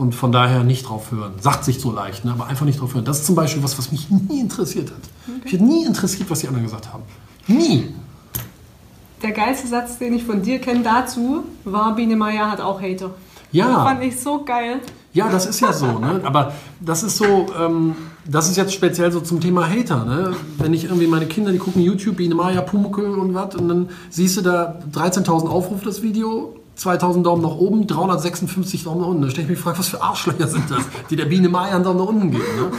[0.00, 1.34] Und von daher nicht drauf hören.
[1.40, 2.32] Sagt sich so leicht, ne?
[2.32, 3.04] aber einfach nicht drauf hören.
[3.04, 5.42] Das ist zum Beispiel was, was mich nie interessiert hat.
[5.44, 7.02] Mich hat nie interessiert, was die anderen gesagt haben.
[7.46, 7.92] Nie.
[9.22, 13.10] Der geilste Satz, den ich von dir kenne dazu, war, Biene Meier hat auch Hater.
[13.52, 13.84] Ja.
[13.84, 14.80] Fand ich so geil.
[15.12, 16.22] Ja, das ist ja so, ne?
[16.24, 20.34] Aber das ist so, ähm, das ist jetzt speziell so zum Thema Hater, ne?
[20.56, 23.90] Wenn ich irgendwie meine Kinder, die gucken YouTube, Biene Maya, Pumuckel und was, und dann
[24.08, 29.22] siehst du da 13.000 Aufrufe das Video, 2.000 Daumen nach oben, 356 Daumen nach unten.
[29.22, 31.84] Da stelle ich mich gefragt, was für Arschlöcher sind das, die der Biene Maya einen
[31.84, 32.70] Daumen nach unten geben, ne?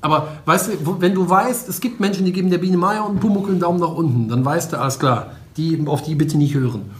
[0.00, 3.18] Aber weißt du, wenn du weißt, es gibt Menschen, die geben der Biene Maya und
[3.18, 6.54] Pumuckel einen Daumen nach unten, dann weißt du, alles klar, die, auf die bitte nicht
[6.54, 6.90] hören.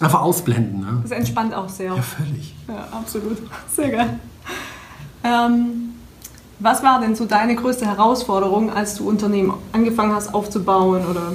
[0.00, 0.98] Einfach ausblenden, ne?
[1.02, 1.94] Das entspannt auch sehr.
[1.94, 2.54] Ja, völlig.
[2.68, 3.38] Ja, absolut.
[3.74, 4.20] Sehr geil.
[5.24, 5.90] Ähm,
[6.58, 11.04] was war denn so deine größte Herausforderung, als du Unternehmen angefangen hast aufzubauen?
[11.06, 11.32] Oder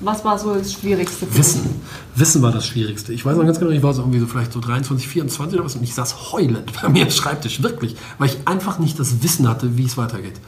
[0.00, 1.26] was war so das Schwierigste?
[1.26, 1.38] für dich?
[1.38, 1.70] Wissen.
[2.14, 3.12] Wissen war das Schwierigste.
[3.12, 5.64] Ich weiß noch ganz genau, ich war so irgendwie so vielleicht so 23, 24 oder
[5.64, 9.22] was und ich saß heulend bei mir am Schreibtisch, wirklich, weil ich einfach nicht das
[9.22, 10.40] Wissen hatte, wie es weitergeht.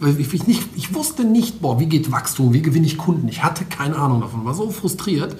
[0.00, 3.28] Weil ich, ich, nicht, ich wusste nicht, boah, wie geht Wachstum, wie gewinne ich Kunden.
[3.28, 5.36] Ich hatte keine Ahnung davon, war so frustriert.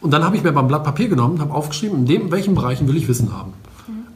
[0.00, 2.54] Und dann habe ich mir beim Blatt Papier genommen, habe aufgeschrieben, in dem, in welchen
[2.54, 3.52] Bereichen will ich Wissen haben.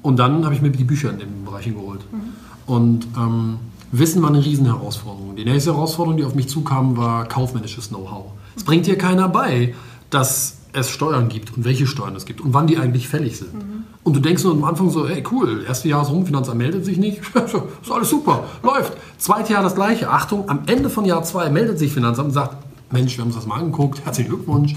[0.03, 2.01] Und dann habe ich mir die Bücher in den Bereichen geholt.
[2.67, 3.59] Und ähm,
[3.93, 5.37] Wissen war eine riesen Herausforderung.
[5.37, 8.33] Die nächste Herausforderung, die auf mich zukam, war kaufmännisches Know-how.
[8.57, 9.75] Es bringt dir keiner bei,
[10.11, 13.51] dass es Steuern gibt und welche Steuern es gibt und wann die eigentlich fällig sind.
[14.03, 16.85] Und du denkst nur am Anfang so, ey cool, erste Jahr ist rum, Finanzamt meldet
[16.85, 17.21] sich nicht,
[17.83, 18.93] ist alles super, läuft.
[19.19, 22.57] Zweite Jahr das gleiche, Achtung, am Ende von Jahr zwei meldet sich Finanzamt und sagt,
[22.93, 24.75] Mensch, wir haben uns das mal angeguckt, herzlichen Glückwunsch.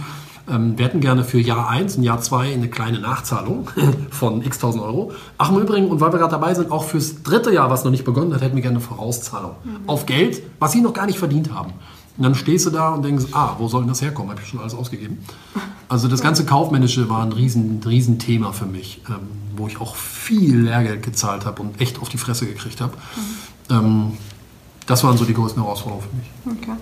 [0.51, 3.69] Ähm, wir hätten gerne für Jahr 1 und Jahr 2 eine kleine Nachzahlung
[4.11, 5.11] von x tausend Euro.
[5.37, 7.91] Ach im Übrigen, und weil wir gerade dabei sind, auch fürs dritte Jahr, was noch
[7.91, 9.51] nicht begonnen hat, hätten wir gerne eine Vorauszahlung.
[9.87, 11.73] Auf Geld, was sie noch gar nicht verdient haben.
[12.17, 14.31] Und dann stehst du da und denkst, ah, wo soll denn das herkommen?
[14.31, 15.17] Habe ich schon alles ausgegeben.
[15.89, 19.15] Also das ganze Kaufmännische war ein riesen, riesen Thema für mich, ähm,
[19.55, 22.93] wo ich auch viel Lehrgeld gezahlt habe und echt auf die Fresse gekriegt habe.
[23.69, 24.13] Ähm,
[24.85, 26.57] das waren so die größten Herausforderungen für mich.
[26.61, 26.77] Okay.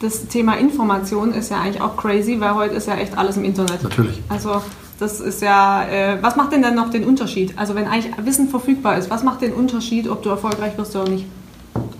[0.00, 3.44] Das Thema Information ist ja eigentlich auch crazy, weil heute ist ja echt alles im
[3.44, 3.82] Internet.
[3.82, 4.20] Natürlich.
[4.28, 4.60] Also
[4.98, 7.56] das ist ja, äh, was macht denn dann noch den Unterschied?
[7.56, 11.08] Also wenn eigentlich Wissen verfügbar ist, was macht den Unterschied, ob du erfolgreich wirst oder
[11.08, 11.26] nicht?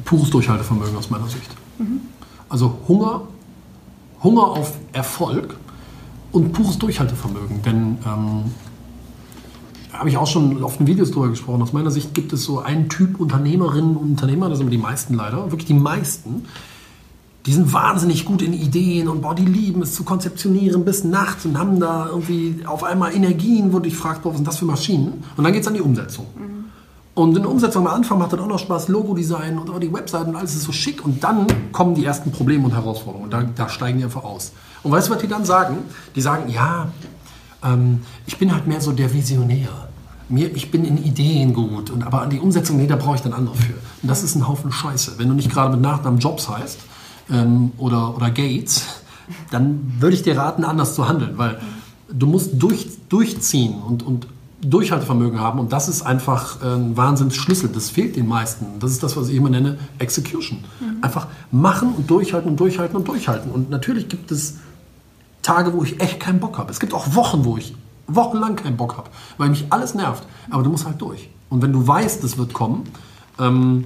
[0.04, 1.50] pures Durchhaltevermögen aus meiner Sicht.
[2.48, 3.22] Also Hunger,
[4.22, 5.56] Hunger auf Erfolg
[6.32, 7.62] und pures Durchhaltevermögen.
[7.62, 8.44] Denn ähm,
[9.92, 11.62] da habe ich auch schon auf den Videos drüber gesprochen.
[11.62, 15.14] Aus meiner Sicht gibt es so einen Typ Unternehmerinnen und Unternehmer, das sind die meisten
[15.14, 16.46] leider, wirklich die meisten,
[17.46, 21.44] die sind wahnsinnig gut in Ideen und boah, die lieben es zu konzeptionieren bis nachts
[21.44, 24.64] und haben da irgendwie auf einmal Energien, wo du dich fragst, was sind das für
[24.64, 25.22] Maschinen?
[25.36, 26.26] Und dann geht es an die Umsetzung.
[27.14, 30.30] Und in der Umsetzung am Anfang macht dann auch noch Spaß, Logo-Design und die Webseiten
[30.30, 31.04] und alles ist so schick.
[31.04, 33.24] Und dann kommen die ersten Probleme und Herausforderungen.
[33.24, 34.52] Und da, da steigen die einfach aus.
[34.82, 35.78] Und weißt du, was die dann sagen?
[36.16, 36.88] Die sagen, ja,
[37.62, 39.68] ähm, ich bin halt mehr so der Visionär.
[40.28, 43.22] Mir, ich bin in Ideen gut, und, aber an die Umsetzung, nee, da brauche ich
[43.22, 43.74] dann andere für.
[44.02, 45.12] Und das ist ein Haufen Scheiße.
[45.18, 46.80] Wenn du nicht gerade mit Nachnamen Jobs heißt
[47.30, 48.86] ähm, oder, oder Gates,
[49.50, 51.60] dann würde ich dir raten, anders zu handeln, weil
[52.10, 54.26] du musst durch, durchziehen und, und
[54.64, 57.70] Durchhaltevermögen haben und das ist einfach ein Wahnsinnsschlüssel.
[57.70, 58.66] Das fehlt den meisten.
[58.80, 60.64] Das ist das, was ich immer nenne, Execution.
[61.02, 63.50] Einfach machen und durchhalten und durchhalten und durchhalten.
[63.50, 64.56] Und natürlich gibt es
[65.42, 66.70] Tage, wo ich echt keinen Bock habe.
[66.70, 67.74] Es gibt auch Wochen, wo ich
[68.06, 70.24] wochenlang keinen Bock habe, weil mich alles nervt.
[70.50, 71.28] Aber du musst halt durch.
[71.50, 72.84] Und wenn du weißt, es wird kommen,
[73.38, 73.84] ähm,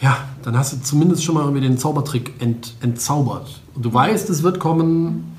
[0.00, 3.62] ja, dann hast du zumindest schon mal irgendwie den Zaubertrick ent, entzaubert.
[3.74, 5.33] Und du weißt, es wird kommen,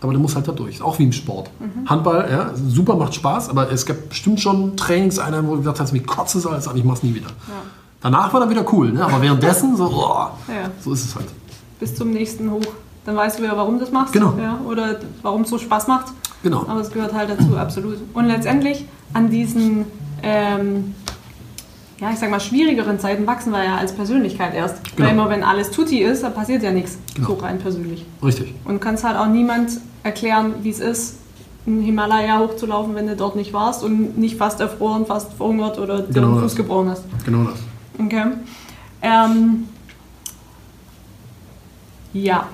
[0.00, 0.80] aber du musst halt da durch.
[0.82, 1.50] Auch wie im Sport.
[1.86, 5.92] Handball, ja, super, macht Spaß, aber es gab bestimmt schon Trainingseinheiten, wo du gesagt hast,
[5.92, 7.28] mir kotzt es alles an, ich mach's nie wieder.
[8.00, 9.04] Danach war dann wieder cool, ne?
[9.04, 10.70] aber währenddessen so, oh, Ja.
[10.80, 11.26] so ist es halt.
[11.78, 12.60] bis zum nächsten hoch.
[13.04, 14.12] Dann weißt du ja, warum du das machst.
[14.12, 14.34] Genau.
[14.40, 16.12] Ja, oder warum es so Spaß macht.
[16.42, 16.64] Genau.
[16.68, 17.96] Aber es gehört halt dazu, absolut.
[18.14, 18.84] Und letztendlich
[19.14, 19.84] an diesen,
[20.22, 20.94] ähm,
[21.98, 24.82] ja, ich sag mal, schwierigeren Zeiten wachsen wir ja als Persönlichkeit erst.
[24.96, 25.06] Genau.
[25.08, 26.98] Weil immer, wenn alles tutti ist, dann passiert ja nichts.
[27.14, 27.28] Genau.
[27.28, 28.04] So rein persönlich.
[28.22, 28.54] Richtig.
[28.64, 31.16] Und kannst halt auch niemand erklären, wie es ist,
[31.66, 36.02] einen Himalaya hochzulaufen, wenn du dort nicht warst und nicht fast erfroren, fast verhungert oder
[36.02, 36.56] Genau den Fuß das.
[36.56, 37.04] gebrochen hast.
[37.24, 37.58] Genau das.
[37.98, 38.24] Okay.
[39.02, 39.68] Ähm,
[42.12, 42.46] ja.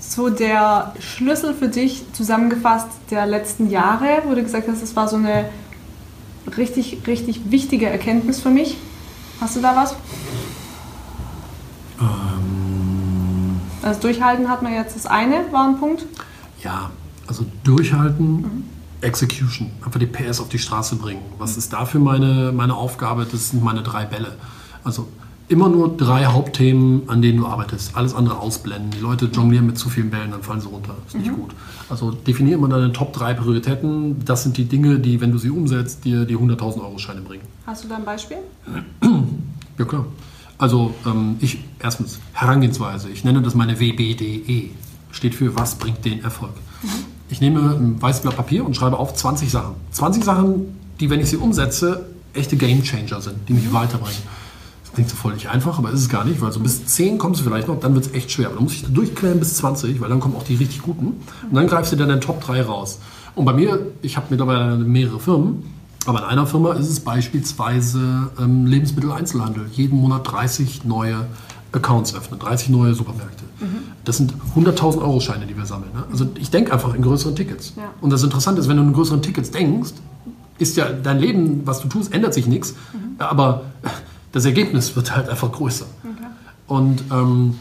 [0.00, 5.08] So der Schlüssel für dich zusammengefasst der letzten Jahre, wo du gesagt hast, das war
[5.08, 5.46] so eine
[6.56, 8.76] richtig, richtig wichtige Erkenntnis für mich.
[9.40, 9.92] Hast du da was?
[12.00, 12.37] Ähm,
[13.88, 16.04] Also durchhalten hat man jetzt das eine, war ein Punkt.
[16.62, 16.90] ja,
[17.26, 18.64] also durchhalten,
[19.00, 21.20] Execution, einfach die PS auf die Straße bringen.
[21.38, 23.26] Was ist dafür meine, meine Aufgabe?
[23.30, 24.34] Das sind meine drei Bälle.
[24.82, 25.08] Also
[25.48, 27.96] immer nur drei Hauptthemen, an denen du arbeitest.
[27.96, 28.90] Alles andere ausblenden.
[28.90, 30.94] Die Leute jonglieren mit zu vielen Bällen, dann fallen sie runter.
[31.06, 31.50] Ist nicht gut.
[31.90, 34.24] Also definiere immer deine Top drei Prioritäten.
[34.24, 37.44] Das sind die Dinge, die, wenn du sie umsetzt, dir die 100.000 Euro Scheine bringen.
[37.66, 38.38] Hast du da ein Beispiel?
[39.78, 40.06] Ja, klar.
[40.58, 43.08] Also, ähm, ich, erstens, Herangehensweise.
[43.10, 44.70] Ich nenne das meine WBDE.
[45.12, 46.52] Steht für Was bringt den Erfolg?
[47.30, 49.74] Ich nehme ein weißes Blatt Papier und schreibe auf 20 Sachen.
[49.92, 54.18] 20 Sachen, die, wenn ich sie umsetze, echte Gamechanger sind, die mich weiterbringen.
[54.82, 57.40] Das klingt so völlig einfach, aber ist es gar nicht, weil so bis 10 kommst
[57.40, 58.46] du vielleicht noch, dann wird es echt schwer.
[58.46, 61.06] Aber dann muss ich da durchqueren bis 20, weil dann kommen auch die richtig guten.
[61.06, 62.98] Und dann greifst du dann den Top 3 raus.
[63.34, 65.62] Und bei mir, ich habe mittlerweile mehrere Firmen,
[66.06, 69.66] aber in einer Firma ist es beispielsweise ähm, Lebensmitteleinzelhandel.
[69.72, 71.26] Jeden Monat 30 neue
[71.72, 73.44] Accounts öffnen, 30 neue Supermärkte.
[74.04, 75.90] Das sind 100.000 Euro Scheine, die wir sammeln.
[75.92, 76.04] Ne?
[76.10, 77.74] Also ich denke einfach in größeren Tickets.
[77.76, 77.90] Ja.
[78.00, 79.92] Und das Interessante ist, wenn du in größeren Tickets denkst,
[80.58, 82.74] ist ja dein Leben, was du tust, ändert sich nichts,
[83.18, 83.64] aber
[84.32, 85.86] das Ergebnis wird halt einfach größer.
[86.66, 87.58] Und ähm,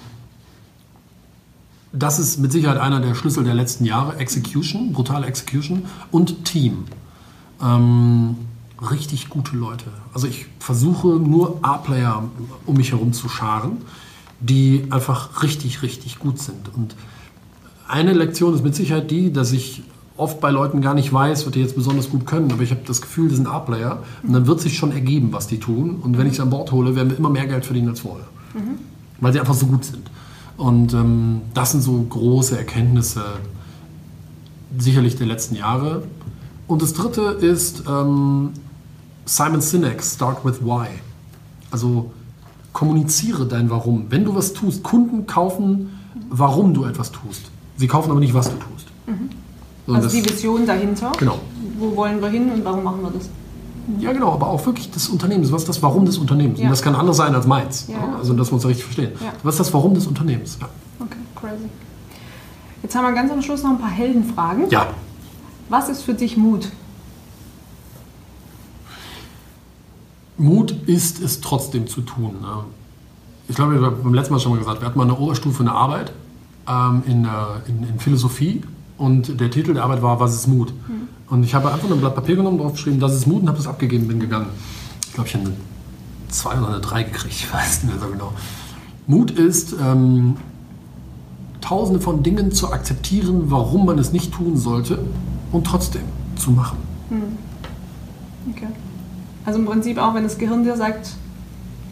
[1.94, 4.18] das ist mit Sicherheit einer der Schlüssel der letzten Jahre.
[4.18, 6.86] Execution, brutale Execution und Team.
[7.62, 8.36] Ähm,
[8.92, 9.86] richtig gute Leute.
[10.14, 12.24] Also ich versuche nur A-Player
[12.66, 13.78] um mich herum zu scharen,
[14.40, 16.70] die einfach richtig, richtig gut sind.
[16.76, 16.96] Und
[17.88, 19.84] eine Lektion ist mit Sicherheit die, dass ich
[20.18, 22.82] oft bei Leuten gar nicht weiß, was die jetzt besonders gut können, aber ich habe
[22.86, 26.00] das Gefühl, die sind A-Player und dann wird sich schon ergeben, was die tun.
[26.02, 28.26] Und wenn ich sie an Bord hole, werden wir immer mehr Geld verdienen als vorher.
[29.22, 30.10] Weil sie einfach so gut sind.
[30.58, 33.24] Und ähm, das sind so große Erkenntnisse
[34.78, 36.04] sicherlich der letzten Jahre.
[36.68, 38.52] Und das dritte ist ähm,
[39.26, 40.88] Simon Sinek, Start with Why.
[41.72, 42.12] Also
[42.74, 44.06] kommuniziere dein Warum.
[44.10, 45.90] Wenn du was tust, Kunden kaufen,
[46.30, 47.50] warum du etwas tust.
[47.78, 48.88] Sie kaufen aber nicht, was du tust.
[49.86, 51.12] So, Also die Vision dahinter.
[51.18, 51.40] Genau.
[51.80, 53.30] Wo wollen wir hin und warum machen wir das?
[54.00, 55.50] Ja, genau, aber auch wirklich des Unternehmens.
[55.52, 56.60] Was ist das Warum des Unternehmens?
[56.60, 56.66] Ja.
[56.66, 57.88] Und das kann anders sein als meins.
[57.88, 57.94] Ja.
[57.96, 59.12] Ja, Also, dass wir uns da richtig verstehen.
[59.22, 59.32] Ja.
[59.44, 60.58] Was ist das Warum des Unternehmens?
[61.00, 61.70] Okay, crazy.
[62.84, 64.70] Jetzt haben wir ganz am Schluss noch ein paar Heldenfragen.
[64.70, 64.88] ja.
[65.70, 66.70] Was ist für dich Mut?
[70.38, 72.36] Mut ist es trotzdem zu tun.
[72.42, 72.64] Ne?
[73.48, 75.64] Ich glaube, wir haben beim letzten Mal schon mal gesagt, wir hatten mal eine Oberstufe
[75.64, 76.14] eine Arbeit
[76.68, 77.30] ähm, in, äh,
[77.68, 78.62] in, in Philosophie
[78.98, 80.74] und der Titel der Arbeit war Was ist Mut?
[81.30, 83.58] Und ich habe einfach ein Blatt Papier genommen, drauf geschrieben, das ist Mut und habe
[83.58, 84.48] das abgegeben, bin gegangen.
[85.08, 85.56] Ich glaube, ich habe eine
[86.30, 88.34] 2 oder eine 3 gekriegt, ich weiß nicht mehr so genau.
[89.08, 90.38] Mut ist, ähm,
[91.62, 95.00] tausende von Dingen zu akzeptieren, warum man es nicht tun sollte
[95.52, 96.04] und trotzdem
[96.36, 96.78] zu machen.
[98.52, 98.68] Okay.
[99.46, 101.10] Also im Prinzip auch, wenn das Gehirn dir sagt,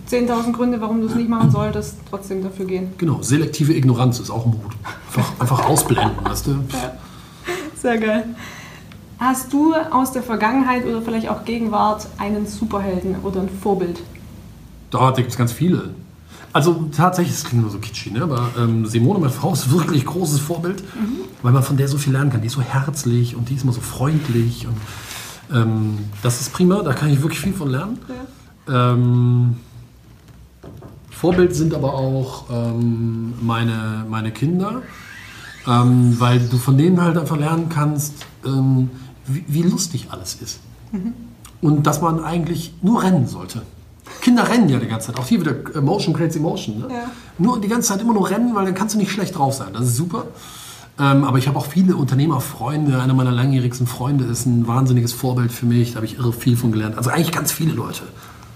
[0.10, 2.94] 10.000 Gründe, warum du es nicht machen solltest, trotzdem dafür gehen.
[2.98, 4.60] Genau, selektive Ignoranz ist auch Mut.
[5.08, 6.60] Einfach, einfach ausblenden, weißt du?
[7.76, 8.26] Sehr geil.
[9.18, 14.02] Hast du aus der Vergangenheit oder vielleicht auch Gegenwart einen Superhelden oder ein Vorbild?
[14.91, 15.96] Da gibt es ganz viele.
[16.54, 18.24] Also tatsächlich, das klingt nur so kitschy, ne?
[18.24, 20.84] aber ähm, Simone, meine Frau, ist wirklich ein großes Vorbild,
[21.41, 22.39] weil man von der so viel lernen kann.
[22.39, 24.78] Die ist so herzlich und die ist immer so freundlich und
[25.54, 28.00] ähm, das ist prima, da kann ich wirklich viel von lernen.
[28.69, 29.58] Ähm,
[31.10, 34.82] Vorbild sind aber auch ähm, meine, meine Kinder,
[35.67, 38.13] ähm, weil du von denen halt einfach lernen kannst,
[38.45, 38.89] ähm,
[39.26, 40.60] wie, wie lustig alles ist.
[41.62, 43.63] Und dass man eigentlich nur rennen sollte.
[44.22, 45.20] Kinder rennen ja die ganze Zeit.
[45.20, 46.80] Auch hier wieder Emotion creates Emotion.
[46.80, 46.88] Ne?
[46.89, 47.12] Ja.
[47.38, 49.70] Nur die ganze Zeit immer nur rennen, weil dann kannst du nicht schlecht drauf sein.
[49.74, 50.26] Das ist super.
[50.98, 53.02] Ähm, aber ich habe auch viele Unternehmerfreunde.
[53.02, 55.91] Einer meiner langjährigsten Freunde ist ein wahnsinniges Vorbild für mich.
[55.91, 56.98] Da habe ich irre viel von gelernt.
[56.98, 58.04] Also eigentlich ganz viele Leute.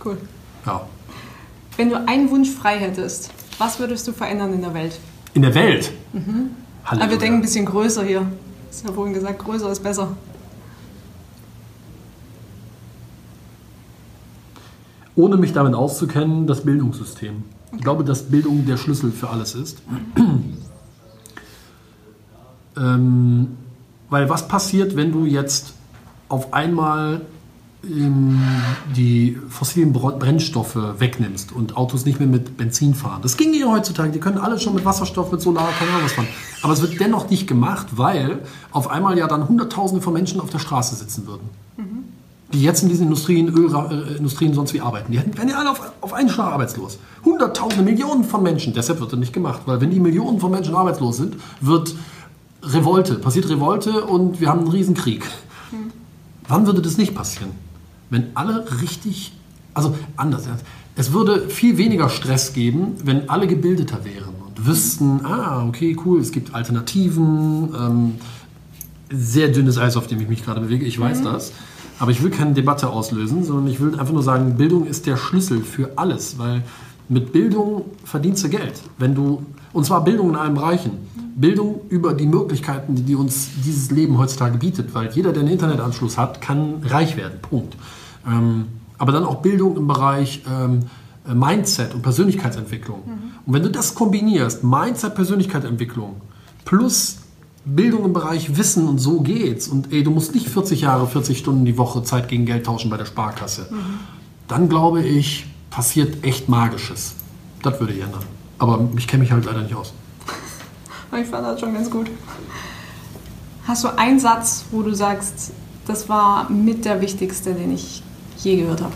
[0.04, 0.18] Cool.
[0.66, 0.82] Ja.
[1.76, 5.00] Wenn du einen Wunsch frei hättest, was würdest du verändern in der Welt?
[5.34, 5.92] In der Welt.
[6.14, 6.24] Aber
[6.86, 7.10] Halleluja.
[7.12, 8.26] wir denken ein bisschen größer hier.
[8.70, 10.16] Ist ja vorhin gesagt, größer ist besser.
[15.20, 17.44] Ohne mich damit auszukennen, das Bildungssystem.
[17.76, 19.82] Ich glaube, dass Bildung der Schlüssel für alles ist.
[22.78, 23.58] ähm,
[24.10, 25.74] weil was passiert, wenn du jetzt
[26.30, 27.22] auf einmal
[27.84, 28.42] ähm,
[28.96, 33.22] die fossilen Brennstoffe wegnimmst und Autos nicht mehr mit Benzin fahren.
[33.22, 36.14] Das ging ja heutzutage, die können alle schon mit Wasserstoff, mit Solar, keine Ahnung was
[36.14, 36.28] fahren.
[36.62, 38.40] Aber es wird dennoch nicht gemacht, weil
[38.72, 41.50] auf einmal ja dann Hunderttausende von Menschen auf der Straße sitzen würden.
[41.76, 41.99] Mhm.
[42.54, 45.12] Die jetzt in diesen Industrien, Ölindustrien sonst wie arbeiten.
[45.12, 46.98] Die werden ja alle auf, auf einen Schlag arbeitslos.
[47.24, 48.74] Hunderttausende, Millionen von Menschen.
[48.74, 49.62] Deshalb wird das nicht gemacht.
[49.66, 51.94] Weil wenn die Millionen von Menschen arbeitslos sind, wird
[52.64, 55.24] Revolte, passiert Revolte und wir haben einen Riesenkrieg.
[55.72, 55.92] Mhm.
[56.48, 57.52] Wann würde das nicht passieren?
[58.10, 59.34] wenn alle richtig,
[59.74, 60.48] also anders,
[60.96, 66.20] es würde viel weniger Stress geben, wenn alle gebildeter wären und wüssten, ah, okay, cool,
[66.20, 68.16] es gibt Alternativen, ähm,
[69.12, 71.26] sehr dünnes Eis, auf dem ich mich gerade bewege, ich weiß mhm.
[71.26, 71.52] das.
[72.00, 75.18] Aber ich will keine Debatte auslösen, sondern ich will einfach nur sagen, Bildung ist der
[75.18, 76.64] Schlüssel für alles, weil
[77.10, 78.82] mit Bildung verdienst du Geld.
[78.98, 80.92] Wenn du, und zwar Bildung in allen Bereichen.
[81.36, 86.18] Bildung über die Möglichkeiten, die, uns dieses Leben heutzutage bietet, weil jeder, der einen Internetanschluss
[86.18, 87.40] hat, kann reich werden.
[87.42, 87.76] Punkt.
[88.28, 88.66] Ähm,
[88.98, 90.82] aber dann auch Bildung im Bereich ähm,
[91.34, 93.00] Mindset und Persönlichkeitsentwicklung.
[93.06, 93.12] Mhm.
[93.46, 96.18] Und wenn du das kombinierst, Mindset, Persönlichkeitsentwicklung
[96.66, 97.20] plus
[97.76, 101.38] Bildung im Bereich Wissen und so geht's und ey, du musst nicht 40 Jahre, 40
[101.38, 104.00] Stunden die Woche Zeit gegen Geld tauschen bei der Sparkasse, mhm.
[104.48, 107.16] dann glaube ich, passiert echt Magisches.
[107.62, 108.24] Das würde ich ändern.
[108.58, 109.94] Aber ich kenne mich halt leider nicht aus.
[111.20, 112.08] Ich fand das schon ganz gut.
[113.66, 115.52] Hast du einen Satz, wo du sagst,
[115.88, 118.04] das war mit der wichtigste, den ich
[118.38, 118.94] je gehört habe?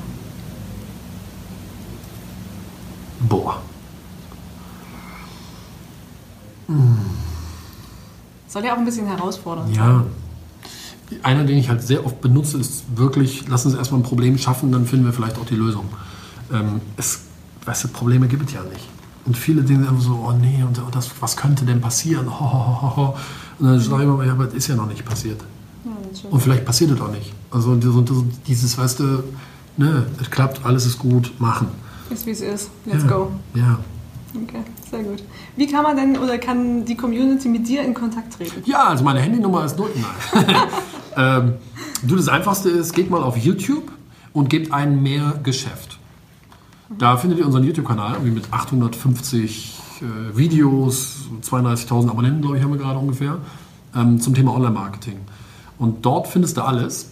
[3.28, 3.60] Boah.
[8.54, 9.74] Soll ja auch ein bisschen herausfordern.
[9.74, 10.04] Ja.
[11.24, 14.72] Einer, den ich halt sehr oft benutze, ist wirklich, lass uns erstmal ein Problem schaffen,
[14.72, 15.86] dann finden wir vielleicht auch die Lösung.
[16.54, 17.22] Ähm, es,
[17.66, 18.88] weißt du, Probleme gibt es ja nicht.
[19.26, 22.28] Und viele denken einfach so, oh nee, und das, was könnte denn passieren?
[22.28, 23.16] Ho, ho, ho.
[23.58, 25.42] Und dann schreibe ich mal, ja, aber das ist ja noch nicht passiert.
[25.84, 27.34] Ja, und vielleicht passiert es auch nicht.
[27.50, 27.76] Also
[28.46, 29.24] dieses, weißt du,
[29.78, 31.70] ne, es klappt, alles ist gut, machen.
[32.12, 32.70] Ist wie es ist.
[32.86, 33.32] Let's ja, go.
[33.56, 33.80] Ja.
[34.36, 35.24] Okay, sehr gut.
[35.56, 38.64] Wie kann man denn oder kann die Community mit dir in Kontakt treten?
[38.66, 39.92] Ja, also meine Handynummer ist null.
[41.18, 41.54] ähm,
[42.02, 43.92] du, das Einfachste ist, geht mal auf YouTube
[44.34, 46.00] und gebt ein mehr Geschäft.
[46.98, 52.80] Da findet ihr unseren YouTube-Kanal mit 850 äh, Videos, 32.000 Abonnenten, glaube ich, haben wir
[52.80, 53.38] gerade ungefähr,
[53.96, 55.18] ähm, zum Thema Online-Marketing.
[55.80, 57.10] Und dort findest du alles.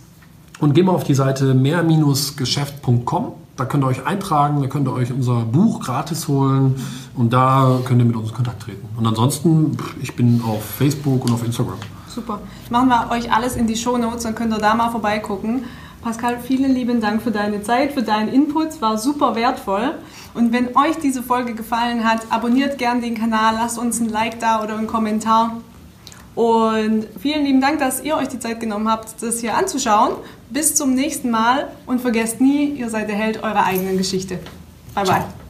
[0.59, 3.33] Und geh mal auf die Seite mehr-geschäft.com.
[3.57, 6.75] Da könnt ihr euch eintragen, da könnt ihr euch unser Buch gratis holen
[7.15, 8.87] und da könnt ihr mit uns in Kontakt treten.
[8.97, 11.77] Und ansonsten, ich bin auf Facebook und auf Instagram.
[12.07, 12.39] Super.
[12.69, 15.65] Machen wir euch alles in die Show Notes, dann könnt ihr da mal vorbeigucken.
[16.01, 18.81] Pascal, vielen lieben Dank für deine Zeit, für deinen Input.
[18.81, 19.93] War super wertvoll.
[20.33, 24.39] Und wenn euch diese Folge gefallen hat, abonniert gerne den Kanal, lasst uns ein Like
[24.39, 25.57] da oder einen Kommentar.
[26.35, 30.15] Und vielen lieben Dank, dass ihr euch die Zeit genommen habt, das hier anzuschauen.
[30.49, 34.39] Bis zum nächsten Mal und vergesst nie, ihr seid der Held eurer eigenen Geschichte.
[34.95, 35.05] Bye bye.
[35.05, 35.40] Ciao.